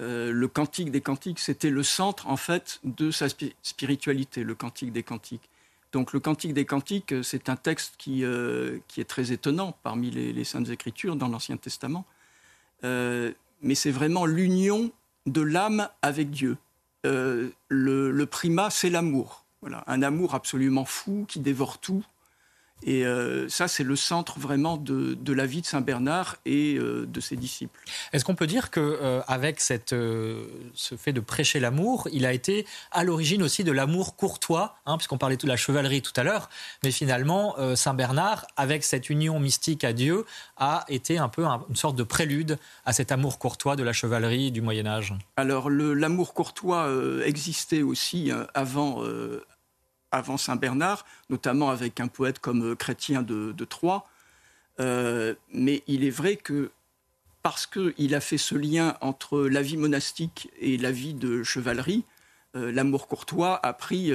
le 0.00 0.46
Cantique 0.46 0.90
des 0.90 1.00
Cantiques. 1.00 1.38
C'était 1.38 1.70
le 1.70 1.84
centre, 1.84 2.26
en 2.26 2.36
fait, 2.36 2.80
de 2.82 3.12
sa 3.12 3.28
spiritualité, 3.62 4.42
le 4.42 4.56
Cantique 4.56 4.92
des 4.92 5.04
Cantiques. 5.04 5.48
Donc 5.92 6.12
le 6.12 6.20
Cantique 6.20 6.52
des 6.52 6.64
Cantiques, 6.64 7.12
euh, 7.12 7.22
c'est 7.22 7.48
un 7.48 7.56
texte 7.56 7.94
qui, 7.96 8.24
euh, 8.24 8.78
qui, 8.88 9.00
est 9.00 9.04
très 9.04 9.32
étonnant 9.32 9.76
parmi 9.82 10.10
les, 10.10 10.44
Saintes 10.44 10.68
Écritures 10.68 11.16
dans 11.16 11.28
l'Ancien 11.28 11.56
Testament. 11.56 12.04
Euh, 12.84 13.32
mais 13.62 13.74
c'est 13.74 13.90
vraiment 13.90 14.26
l'union 14.26 14.90
de 15.26 15.40
l'âme 15.40 15.88
avec 16.02 16.30
Dieu. 16.30 16.56
le, 17.04 18.24
primat, 18.26 18.70
c'est 18.70 18.90
l'amour. 18.90 19.44
Voilà, 19.60 19.82
un 19.86 20.02
amour 20.02 20.34
absolument 20.34 20.84
fou 20.84 21.24
qui 21.26 21.40
dévore 21.40 21.78
tout, 21.78 22.04
et 22.82 23.04
euh, 23.04 23.48
ça, 23.48 23.66
c'est 23.66 23.82
le 23.82 23.96
centre 23.96 24.38
vraiment 24.38 24.76
de, 24.76 25.32
la 25.32 25.46
vie 25.46 25.60
de 25.60 25.66
Saint 25.66 25.80
Bernard 25.80 26.36
et 26.46 26.76
euh, 26.76 27.06
de 27.06 27.20
ses 27.20 27.36
disciples. 27.36 27.80
Est-ce 28.12 28.24
qu'on 28.24 28.34
peut 28.34 28.46
dire 28.46 28.70
que 28.70 28.80
euh, 28.80 29.20
avec 29.26 29.60
cette, 29.60 29.90
ce 29.90 30.94
fait 30.96 31.12
de 31.12 31.20
prêcher 31.20 31.60
l'amour, 31.60 32.08
il 32.12 32.24
a 32.24 32.32
été 32.32 32.66
à 32.92 33.04
l'origine 33.04 33.42
aussi 33.42 33.64
de 33.64 33.72
l'amour 33.72 34.16
courtois, 34.16 34.76
hein, 34.86 34.96
puisqu'on 34.96 35.18
parlait 35.18 35.36
de 35.36 35.46
la 35.46 35.56
chevalerie 35.56 36.02
tout 36.02 36.12
à 36.16 36.22
l'heure, 36.22 36.48
mais 36.84 36.90
finalement, 36.90 37.56
Saint 37.76 37.94
Bernard, 37.94 38.46
avec 38.56 38.84
cette 38.84 39.10
union 39.10 39.38
mystique 39.38 39.84
à 39.84 39.92
Dieu, 39.92 40.24
a 40.56 40.84
été 40.88 41.18
un 41.18 41.28
peu 41.28 41.44
une 41.44 41.76
sorte 41.76 41.96
de 41.96 42.02
prélude 42.02 42.58
à 42.84 42.92
cet 42.92 43.12
amour 43.12 43.38
courtois 43.38 43.76
de 43.76 43.82
la 43.82 43.92
chevalerie 43.92 44.50
du 44.50 44.60
Moyen 44.60 44.86
Âge? 44.86 45.14
Alors, 45.36 45.70
l'amour 45.70 46.34
courtois 46.34 46.88
existait 47.24 47.82
aussi 47.82 48.30
avant 48.54 49.02
avant 50.10 50.36
Saint 50.36 50.56
Bernard, 50.56 51.04
notamment 51.30 51.70
avec 51.70 52.00
un 52.00 52.08
poète 52.08 52.38
comme 52.38 52.72
euh, 52.72 52.74
Chrétien 52.74 53.22
de, 53.22 53.64
Troyes. 53.64 54.04
Euh, 54.80 55.34
mais 55.52 55.82
il 55.86 56.04
est 56.04 56.10
vrai 56.10 56.36
que 56.36 56.70
parce 57.42 57.66
qu'il 57.66 58.14
a 58.14 58.20
fait 58.20 58.38
ce 58.38 58.54
lien 58.54 58.96
entre 59.00 59.40
la 59.42 59.62
vie 59.62 59.76
monastique 59.76 60.50
et 60.60 60.76
la 60.76 60.90
vie 60.90 61.14
de 61.14 61.42
chevalerie, 61.42 62.04
euh, 62.56 62.72
l'amour 62.72 63.08
courtois 63.08 63.64
a 63.64 63.72
pris 63.72 64.12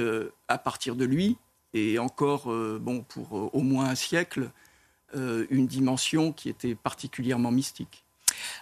à 0.48 0.58
partir 0.58 0.94
de 0.94 1.04
lui, 1.04 1.36
et 1.72 1.98
encore 1.98 2.44
bon, 2.80 3.02
pour 3.02 3.54
au 3.54 3.60
moins 3.62 3.86
un 3.86 3.94
siècle, 3.96 4.50
une 5.14 5.66
dimension 5.66 6.32
qui 6.32 6.48
était 6.48 6.76
particulièrement 6.76 7.50
mystique. 7.50 8.03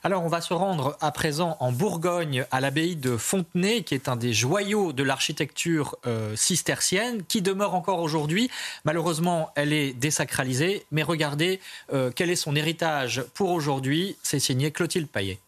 Alors 0.05 0.25
on 0.25 0.29
va 0.29 0.41
se 0.41 0.53
rendre 0.53 0.97
à 1.01 1.13
présent 1.13 1.57
en 1.61 1.71
Bourgogne 1.71 2.45
à 2.51 2.61
l'abbaye 2.61 2.97
de 2.97 3.17
Fontenay, 3.17 3.85
qui 3.85 3.95
est 3.95 4.09
un 4.09 4.17
des 4.17 4.33
joyaux 4.33 4.93
de 4.93 5.05
l'architecture 5.05 5.97
euh, 6.07 6.35
cistercienne, 6.35 7.23
qui 7.29 7.41
demeure 7.41 7.75
encore 7.75 8.01
aujourd'hui. 8.01 8.51
Malheureusement, 8.85 9.51
elle 9.55 9.73
est 9.73 9.93
désacralisée, 9.93 10.85
mais 10.91 11.05
regardez 11.05 11.61
euh, 11.93 12.11
quel 12.13 12.31
est 12.31 12.37
son 12.37 12.57
héritage 12.57 13.25
pour 13.35 13.51
aujourd'hui. 13.51 14.17
C'est 14.25 14.41
signé 14.41 14.73
Clotilde 14.73 15.07
Paillet. 15.07 15.39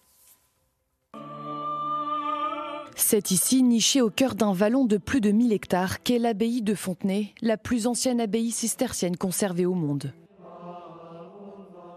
C'est 2.94 3.33
ici, 3.33 3.64
niché 3.64 4.00
au 4.00 4.11
cœur 4.11 4.37
d'un 4.37 4.52
vallon 4.52 4.85
de 4.85 4.98
plus 4.98 5.20
de 5.20 5.33
1000 5.33 5.52
hectares, 5.52 6.00
qu'est 6.05 6.20
l'abbaye 6.20 6.62
de 6.62 6.76
Fontenay, 6.76 7.35
la 7.42 7.57
plus 7.57 7.88
ancienne 7.88 8.20
abbaye 8.20 8.52
cistercienne 8.52 9.16
conservée 9.16 9.66
au 9.66 9.74
monde. 9.74 10.12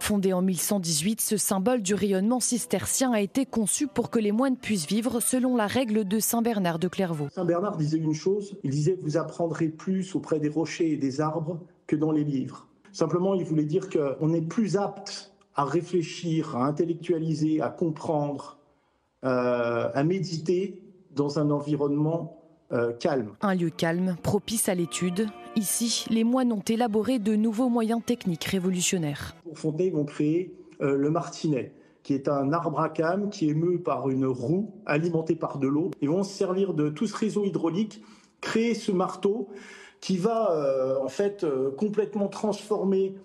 Fondé 0.07 0.31
en 0.31 0.41
1118, 0.41 1.19
ce 1.19 1.35
symbole 1.35 1.81
du 1.81 1.93
rayonnement 1.93 2.39
cistercien 2.39 3.11
a 3.11 3.19
été 3.19 3.45
conçu 3.45 3.87
pour 3.87 4.09
que 4.09 4.19
les 4.19 4.31
moines 4.31 4.55
puissent 4.55 4.87
vivre 4.87 5.19
selon 5.19 5.57
la 5.57 5.67
règle 5.67 6.07
de 6.07 6.19
Saint 6.19 6.41
Bernard 6.41 6.79
de 6.79 6.87
Clairvaux. 6.87 7.27
Saint 7.29 7.43
Bernard 7.43 7.75
disait 7.75 7.97
une 7.97 8.13
chose, 8.13 8.55
il 8.63 8.71
disait 8.71 8.97
vous 9.01 9.17
apprendrez 9.17 9.67
plus 9.67 10.15
auprès 10.15 10.39
des 10.39 10.47
rochers 10.47 10.93
et 10.93 10.95
des 10.95 11.19
arbres 11.19 11.59
que 11.87 11.97
dans 11.97 12.13
les 12.13 12.23
livres. 12.23 12.69
Simplement, 12.93 13.33
il 13.33 13.43
voulait 13.43 13.65
dire 13.65 13.89
qu'on 13.89 14.31
est 14.31 14.41
plus 14.41 14.77
apte 14.77 15.33
à 15.55 15.65
réfléchir, 15.65 16.55
à 16.55 16.67
intellectualiser, 16.67 17.59
à 17.59 17.67
comprendre, 17.67 18.59
euh, 19.25 19.89
à 19.93 20.03
méditer 20.05 20.83
dans 21.11 21.37
un 21.37 21.51
environnement 21.51 22.46
euh, 22.71 22.91
calme. 22.93 23.31
Un 23.41 23.55
lieu 23.55 23.69
calme, 23.69 24.17
propice 24.23 24.67
à 24.69 24.75
l'étude 24.75 25.27
Ici, 25.55 26.05
les 26.09 26.23
moines 26.23 26.51
ont 26.51 26.63
élaboré 26.67 27.17
de 27.17 27.35
nouveaux 27.35 27.69
moyens 27.69 28.01
techniques 28.05 28.43
révolutionnaires. 28.43 29.35
Pour 29.43 29.57
Fontenay, 29.57 29.87
ils 29.87 29.93
vont 29.93 30.05
créer 30.05 30.53
euh, 30.81 30.95
le 30.95 31.09
martinet, 31.09 31.73
qui 32.03 32.13
est 32.13 32.27
un 32.27 32.53
arbre 32.53 32.79
à 32.79 32.89
cames 32.89 33.29
qui 33.29 33.47
est 33.47 33.51
émeu 33.51 33.79
par 33.79 34.09
une 34.09 34.25
roue 34.25 34.71
alimentée 34.85 35.35
par 35.35 35.57
de 35.57 35.67
l'eau. 35.67 35.91
Ils 36.01 36.09
vont 36.09 36.23
se 36.23 36.31
servir 36.35 36.73
de 36.73 36.89
tout 36.89 37.07
ce 37.07 37.15
réseau 37.15 37.45
hydraulique, 37.45 38.03
créer 38.41 38.75
ce 38.75 38.91
marteau 38.91 39.47
qui 39.99 40.17
va 40.17 40.51
euh, 40.51 40.99
en 41.01 41.07
fait 41.07 41.45
complètement 41.77 42.27
transformer 42.27 43.15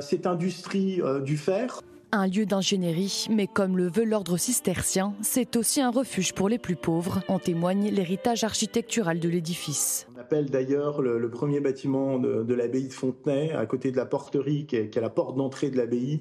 cette 0.00 0.26
industrie 0.26 1.00
du 1.22 1.36
fer 1.36 1.80
un 2.12 2.26
lieu 2.26 2.44
d'ingénierie, 2.44 3.26
mais 3.30 3.46
comme 3.46 3.76
le 3.76 3.88
veut 3.88 4.04
l'ordre 4.04 4.36
cistercien, 4.36 5.14
c'est 5.22 5.56
aussi 5.56 5.80
un 5.80 5.90
refuge 5.90 6.34
pour 6.34 6.48
les 6.48 6.58
plus 6.58 6.76
pauvres, 6.76 7.22
en 7.28 7.38
témoigne 7.38 7.90
l'héritage 7.90 8.44
architectural 8.44 9.18
de 9.18 9.28
l'édifice. 9.28 10.06
On 10.14 10.20
appelle 10.20 10.50
d'ailleurs 10.50 11.00
le, 11.00 11.30
premier 11.30 11.60
bâtiment 11.60 12.18
de, 12.18 12.54
l'abbaye 12.54 12.88
de 12.88 12.92
Fontenay, 12.92 13.52
à 13.52 13.64
côté 13.64 13.90
de 13.90 13.96
la 13.96 14.04
porterie 14.04 14.66
qui 14.66 14.76
est, 14.76 14.94
la 14.96 15.08
porte 15.08 15.36
d'entrée 15.36 15.70
de 15.70 15.78
l'abbaye, 15.78 16.20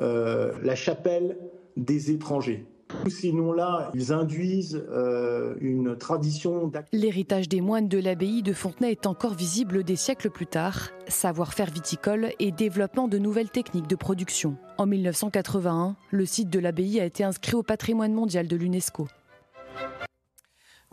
euh, 0.00 0.52
la 0.62 0.76
chapelle 0.76 1.36
des 1.76 2.12
étrangers. 2.12 2.64
Ces 3.08 3.32
noms-là, 3.32 3.90
ils 3.94 4.12
induisent 4.12 4.84
euh, 4.90 5.54
une 5.60 5.96
tradition 5.96 6.70
L'héritage 6.92 7.48
des 7.48 7.60
moines 7.60 7.88
de 7.88 7.98
l'abbaye 7.98 8.42
de 8.42 8.52
Fontenay 8.52 8.92
est 8.92 9.06
encore 9.06 9.34
visible 9.34 9.84
des 9.84 9.96
siècles 9.96 10.30
plus 10.30 10.46
tard. 10.46 10.90
Savoir-faire 11.08 11.70
viticole 11.70 12.30
et 12.38 12.50
développement 12.50 13.08
de 13.08 13.18
nouvelles 13.18 13.50
techniques 13.50 13.88
de 13.88 13.96
production. 13.96 14.56
En 14.78 14.86
1981, 14.86 15.96
le 16.10 16.26
site 16.26 16.50
de 16.50 16.58
l'abbaye 16.58 17.00
a 17.00 17.04
été 17.04 17.24
inscrit 17.24 17.54
au 17.54 17.62
patrimoine 17.62 18.12
mondial 18.12 18.48
de 18.48 18.56
l'UNESCO. 18.56 19.06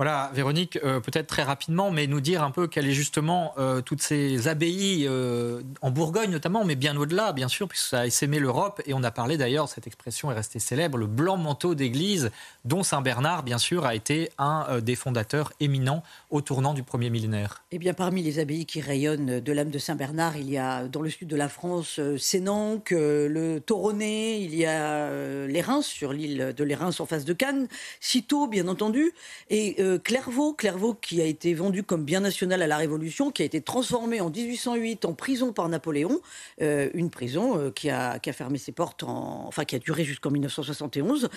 Voilà, 0.01 0.31
Véronique, 0.33 0.79
euh, 0.83 0.99
peut-être 0.99 1.27
très 1.27 1.43
rapidement, 1.43 1.91
mais 1.91 2.07
nous 2.07 2.21
dire 2.21 2.41
un 2.41 2.49
peu 2.49 2.65
quelles 2.65 2.89
est 2.89 2.93
justement 2.93 3.53
euh, 3.59 3.81
toutes 3.81 4.01
ces 4.01 4.47
abbayes 4.47 5.05
euh, 5.07 5.61
en 5.83 5.91
Bourgogne 5.91 6.31
notamment, 6.31 6.65
mais 6.65 6.75
bien 6.75 6.97
au-delà, 6.97 7.33
bien 7.33 7.47
sûr, 7.47 7.67
puisque 7.67 7.89
ça 7.89 7.99
a 7.99 8.05
essaimé 8.07 8.39
l'Europe. 8.39 8.81
Et 8.87 8.95
on 8.95 9.03
a 9.03 9.11
parlé 9.11 9.37
d'ailleurs, 9.37 9.69
cette 9.69 9.85
expression 9.85 10.31
est 10.31 10.33
restée 10.33 10.57
célèbre, 10.57 10.97
le 10.97 11.05
blanc 11.05 11.37
manteau 11.37 11.75
d'église, 11.75 12.31
dont 12.65 12.81
Saint 12.81 13.01
Bernard, 13.01 13.43
bien 13.43 13.59
sûr, 13.59 13.85
a 13.85 13.93
été 13.93 14.31
un 14.39 14.79
des 14.79 14.95
fondateurs 14.95 15.53
éminents 15.59 16.01
au 16.31 16.41
tournant 16.41 16.73
du 16.73 16.81
premier 16.81 17.11
millénaire. 17.11 17.61
Eh 17.69 17.77
bien, 17.77 17.93
parmi 17.93 18.23
les 18.23 18.39
abbayes 18.39 18.65
qui 18.65 18.81
rayonnent 18.81 19.39
de 19.39 19.51
l'âme 19.53 19.69
de 19.69 19.77
Saint 19.77 19.93
Bernard, 19.93 20.35
il 20.35 20.49
y 20.49 20.57
a 20.57 20.87
dans 20.87 21.03
le 21.03 21.11
sud 21.11 21.27
de 21.27 21.35
la 21.35 21.47
France 21.47 21.99
Sénanque, 22.17 22.89
le 22.89 23.59
Toronnet, 23.59 24.41
il 24.41 24.55
y 24.55 24.65
a 24.65 25.45
les 25.45 25.61
Reims 25.61 25.85
sur 25.85 26.11
l'île 26.11 26.55
de 26.57 26.63
les 26.63 26.73
Reims 26.73 26.99
en 26.99 27.05
face 27.05 27.23
de 27.23 27.33
Cannes, 27.33 27.67
Citeaux, 27.99 28.47
bien 28.47 28.67
entendu, 28.67 29.13
et 29.51 29.75
Clairvaux, 29.97 30.53
Clairvaux 30.53 30.93
qui 30.93 31.21
a 31.21 31.25
été 31.25 31.53
vendu 31.53 31.83
comme 31.83 32.03
bien 32.03 32.19
national 32.19 32.61
à 32.61 32.67
la 32.67 32.77
Révolution, 32.77 33.31
qui 33.31 33.41
a 33.41 33.45
été 33.45 33.61
transformé 33.61 34.21
en 34.21 34.29
1808 34.29 35.05
en 35.05 35.13
prison 35.13 35.53
par 35.53 35.69
Napoléon, 35.69 36.21
euh, 36.61 36.89
une 36.93 37.09
prison 37.09 37.57
euh, 37.57 37.71
qui, 37.71 37.89
a, 37.89 38.19
fermé 38.33 38.57
ses 38.57 38.71
portes, 38.71 39.03
enfin 39.03 39.65
qui 39.65 39.75
a 39.75 39.79
duré 39.79 40.03
jusqu'en 40.03 40.31
1971. 40.31 41.29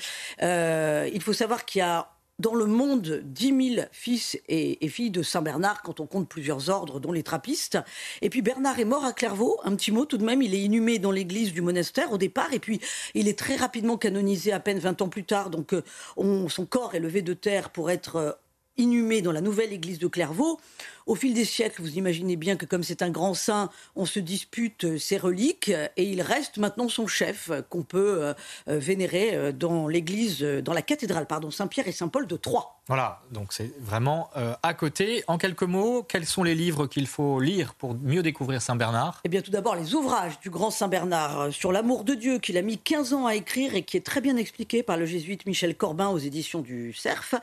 Euh, 0.42 1.08
il 1.12 1.22
faut 1.22 1.32
savoir 1.32 1.64
qu'il 1.64 1.80
y 1.80 1.82
a 1.82 2.10
dans 2.40 2.54
le 2.54 2.66
monde 2.66 3.22
10 3.24 3.74
000 3.76 3.86
fils 3.92 4.36
et, 4.48 4.88
filles 4.88 5.10
de 5.10 5.22
Saint 5.22 5.42
Bernard, 5.42 5.82
quand 5.82 6.00
on 6.00 6.06
compte 6.06 6.28
plusieurs 6.28 6.68
ordres, 6.68 6.98
dont 6.98 7.12
les 7.12 7.22
trappistes. 7.22 7.78
Et 8.22 8.30
puis 8.30 8.42
Bernard 8.42 8.80
est 8.80 8.84
mort 8.84 9.04
à 9.04 9.12
Clairvaux, 9.12 9.60
un 9.64 9.76
petit 9.76 9.92
mot 9.92 10.04
tout 10.04 10.18
de 10.18 10.24
même, 10.24 10.42
il 10.42 10.54
est 10.54 10.60
inhumé 10.60 10.98
dans 10.98 11.12
l'église 11.12 11.52
du 11.52 11.62
monastère 11.62 12.12
au 12.12 12.18
départ, 12.18 12.52
et 12.52 12.58
puis 12.58 12.80
il 13.14 13.28
est 13.28 13.38
très 13.38 13.54
rapidement 13.56 13.96
canonisé 13.96 14.52
à 14.52 14.58
peine 14.58 14.78
20 14.78 15.02
ans 15.02 15.08
plus 15.08 15.24
tard, 15.24 15.50
donc 15.50 15.74
son 16.16 16.66
corps 16.66 16.94
est 16.94 17.00
levé 17.00 17.22
de 17.22 17.34
terre 17.34 17.70
pour 17.70 17.90
être 17.90 18.38
inhumé 18.76 19.22
dans 19.22 19.32
la 19.32 19.40
nouvelle 19.40 19.72
église 19.72 19.98
de 19.98 20.06
Clairvaux. 20.06 20.60
Au 21.06 21.14
fil 21.14 21.34
des 21.34 21.44
siècles, 21.44 21.82
vous 21.82 21.96
imaginez 21.96 22.36
bien 22.36 22.56
que 22.56 22.66
comme 22.66 22.82
c'est 22.82 23.02
un 23.02 23.10
grand 23.10 23.34
saint, 23.34 23.70
on 23.96 24.06
se 24.06 24.18
dispute 24.18 24.98
ses 24.98 25.18
reliques 25.18 25.70
et 25.96 26.04
il 26.04 26.22
reste 26.22 26.56
maintenant 26.58 26.88
son 26.88 27.06
chef 27.06 27.50
qu'on 27.68 27.82
peut 27.82 28.34
vénérer 28.66 29.52
dans 29.52 29.86
l'église, 29.86 30.40
dans 30.42 30.72
la 30.72 30.82
cathédrale, 30.82 31.26
pardon, 31.26 31.50
Saint-Pierre 31.50 31.88
et 31.88 31.92
Saint-Paul 31.92 32.26
de 32.26 32.36
Troyes. 32.36 32.70
Voilà, 32.86 33.22
donc 33.30 33.52
c'est 33.52 33.72
vraiment 33.80 34.30
à 34.62 34.74
côté. 34.74 35.24
En 35.26 35.38
quelques 35.38 35.62
mots, 35.62 36.02
quels 36.02 36.26
sont 36.26 36.42
les 36.42 36.54
livres 36.54 36.86
qu'il 36.86 37.06
faut 37.06 37.40
lire 37.40 37.74
pour 37.74 37.94
mieux 37.94 38.22
découvrir 38.22 38.60
Saint 38.60 38.76
Bernard? 38.76 39.20
Eh 39.24 39.28
bien, 39.28 39.40
tout 39.40 39.50
d'abord, 39.50 39.74
les 39.76 39.94
ouvrages 39.94 40.38
du 40.40 40.50
grand 40.50 40.70
Saint 40.70 40.88
Bernard 40.88 41.52
sur 41.52 41.72
l'amour 41.72 42.04
de 42.04 42.14
Dieu 42.14 42.38
qu'il 42.38 42.58
a 42.58 42.62
mis 42.62 42.78
15 42.78 43.14
ans 43.14 43.26
à 43.26 43.34
écrire 43.34 43.74
et 43.74 43.82
qui 43.82 43.96
est 43.96 44.04
très 44.04 44.20
bien 44.20 44.36
expliqué 44.36 44.82
par 44.82 44.96
le 44.96 45.06
jésuite 45.06 45.46
Michel 45.46 45.76
Corbin 45.76 46.08
aux 46.08 46.18
éditions 46.18 46.60
du 46.60 46.92
Cerf. 46.92 47.34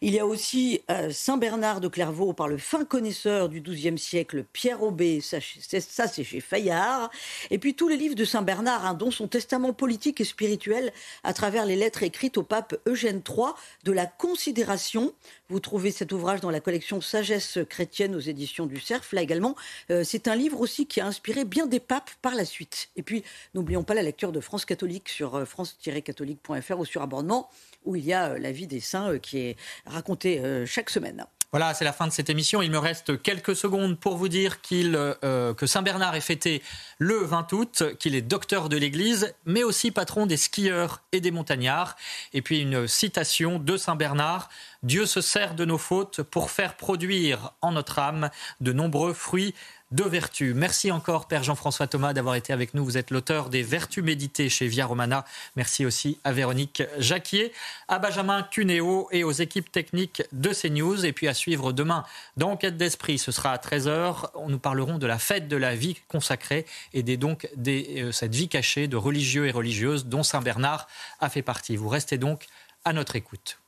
Il 0.00 0.12
y 0.12 0.18
a 0.18 0.26
aussi 0.26 0.82
euh, 0.90 1.10
Saint 1.10 1.36
Bernard 1.36 1.80
de 1.80 1.88
Clairvaux 1.88 2.32
par 2.32 2.48
le 2.48 2.58
fin 2.58 2.84
connaisseur 2.84 3.07
du 3.48 3.60
XIIe 3.60 3.98
siècle 3.98 4.44
Pierre 4.52 4.82
Aubé, 4.82 5.20
ça, 5.20 5.38
c'est 5.40 6.24
chez 6.24 6.40
Fayard. 6.40 7.10
Et 7.50 7.58
puis 7.58 7.74
tous 7.74 7.88
les 7.88 7.96
livres 7.96 8.14
de 8.14 8.24
Saint 8.24 8.42
Bernard, 8.42 8.86
hein, 8.86 8.94
dont 8.94 9.10
son 9.10 9.28
testament 9.28 9.72
politique 9.72 10.20
et 10.20 10.24
spirituel 10.24 10.92
à 11.24 11.32
travers 11.32 11.66
les 11.66 11.76
lettres 11.76 12.02
écrites 12.02 12.38
au 12.38 12.42
pape 12.42 12.76
Eugène 12.86 13.22
III 13.26 13.52
de 13.84 13.92
la 13.92 14.06
considération. 14.06 15.12
Vous 15.48 15.60
trouvez 15.60 15.90
cet 15.90 16.12
ouvrage 16.12 16.40
dans 16.40 16.50
la 16.50 16.60
collection 16.60 17.00
Sagesse 17.00 17.58
chrétienne 17.68 18.14
aux 18.14 18.20
éditions 18.20 18.66
du 18.66 18.80
Cerf. 18.80 19.08
Là 19.12 19.22
également, 19.22 19.56
euh, 19.90 20.04
c'est 20.04 20.28
un 20.28 20.34
livre 20.34 20.60
aussi 20.60 20.86
qui 20.86 21.00
a 21.00 21.06
inspiré 21.06 21.44
bien 21.44 21.66
des 21.66 21.80
papes 21.80 22.10
par 22.22 22.34
la 22.34 22.44
suite. 22.44 22.90
Et 22.96 23.02
puis, 23.02 23.24
n'oublions 23.54 23.82
pas 23.82 23.94
la 23.94 24.02
lecture 24.02 24.32
de 24.32 24.40
France 24.40 24.64
catholique 24.64 25.08
sur 25.08 25.34
euh, 25.34 25.44
france-catholique.fr 25.44 26.78
ou 26.78 26.84
sur 26.84 27.02
abordement, 27.02 27.48
où 27.84 27.96
il 27.96 28.04
y 28.04 28.12
a 28.12 28.30
euh, 28.30 28.38
la 28.38 28.52
vie 28.52 28.66
des 28.66 28.80
saints 28.80 29.18
qui 29.18 29.38
est 29.38 29.56
racontée 29.86 30.42
chaque 30.66 30.90
semaine. 30.90 31.26
Voilà, 31.50 31.72
c'est 31.72 31.84
la 31.84 31.94
fin 31.94 32.06
de 32.06 32.12
cette 32.12 32.28
émission. 32.28 32.60
Il 32.60 32.70
me 32.70 32.78
reste 32.78 33.22
quelques 33.22 33.56
secondes 33.56 33.98
pour 33.98 34.16
vous 34.16 34.28
dire 34.28 34.60
qu'il, 34.60 34.92
que 35.22 35.66
Saint 35.66 35.80
Bernard 35.80 36.14
est 36.14 36.20
fêté 36.20 36.62
le 36.98 37.16
20 37.16 37.52
août, 37.54 37.82
qu'il 37.98 38.14
est 38.14 38.22
docteur 38.22 38.68
de 38.68 38.76
l'Église, 38.76 39.34
mais 39.46 39.62
aussi 39.62 39.90
patron 39.90 40.26
des 40.26 40.36
skieurs 40.36 41.02
et 41.12 41.22
des 41.22 41.30
montagnards. 41.30 41.96
Et 42.34 42.42
puis 42.42 42.60
une 42.60 42.86
citation 42.86 43.58
de 43.58 43.78
Saint 43.78 43.96
Bernard 43.96 44.50
Dieu 44.84 45.06
se 45.06 45.20
sert 45.20 45.54
de 45.54 45.64
nos 45.64 45.78
fautes 45.78 46.22
pour 46.22 46.50
faire 46.50 46.76
produire 46.76 47.52
en 47.62 47.72
notre 47.72 47.98
âme 47.98 48.30
de 48.60 48.72
nombreux 48.72 49.12
fruits 49.12 49.54
de 49.90 50.04
vertus. 50.04 50.54
Merci 50.54 50.90
encore, 50.90 51.28
Père 51.28 51.42
Jean-François 51.42 51.86
Thomas, 51.86 52.12
d'avoir 52.12 52.34
été 52.34 52.52
avec 52.52 52.74
nous. 52.74 52.84
Vous 52.84 52.98
êtes 52.98 53.10
l'auteur 53.10 53.48
des 53.48 53.62
Vertus 53.62 54.04
méditées 54.04 54.48
chez 54.48 54.66
Via 54.66 54.86
Romana. 54.86 55.24
Merci 55.56 55.86
aussi 55.86 56.18
à 56.24 56.32
Véronique 56.32 56.82
Jacquier, 56.98 57.52
à 57.88 57.98
Benjamin 57.98 58.42
Cuneo 58.42 59.08
et 59.12 59.24
aux 59.24 59.32
équipes 59.32 59.72
techniques 59.72 60.22
de 60.32 60.50
CNews. 60.52 61.06
Et 61.06 61.12
puis 61.12 61.28
à 61.28 61.34
suivre 61.34 61.72
demain 61.72 62.04
dans 62.36 62.56
Quête 62.56 62.76
d'Esprit, 62.76 63.18
ce 63.18 63.32
sera 63.32 63.52
à 63.52 63.56
13h. 63.56 64.30
Nous 64.46 64.58
parlerons 64.58 64.98
de 64.98 65.06
la 65.06 65.18
fête 65.18 65.48
de 65.48 65.56
la 65.56 65.74
vie 65.74 65.96
consacrée 66.08 66.66
et 66.92 67.02
des, 67.02 67.16
donc 67.16 67.48
des, 67.56 68.02
euh, 68.02 68.12
cette 68.12 68.34
vie 68.34 68.48
cachée 68.48 68.88
de 68.88 68.96
religieux 68.96 69.46
et 69.46 69.50
religieuses 69.50 70.06
dont 70.06 70.22
Saint 70.22 70.42
Bernard 70.42 70.86
a 71.20 71.30
fait 71.30 71.42
partie. 71.42 71.76
Vous 71.76 71.88
restez 71.88 72.18
donc 72.18 72.46
à 72.84 72.92
notre 72.92 73.16
écoute. 73.16 73.58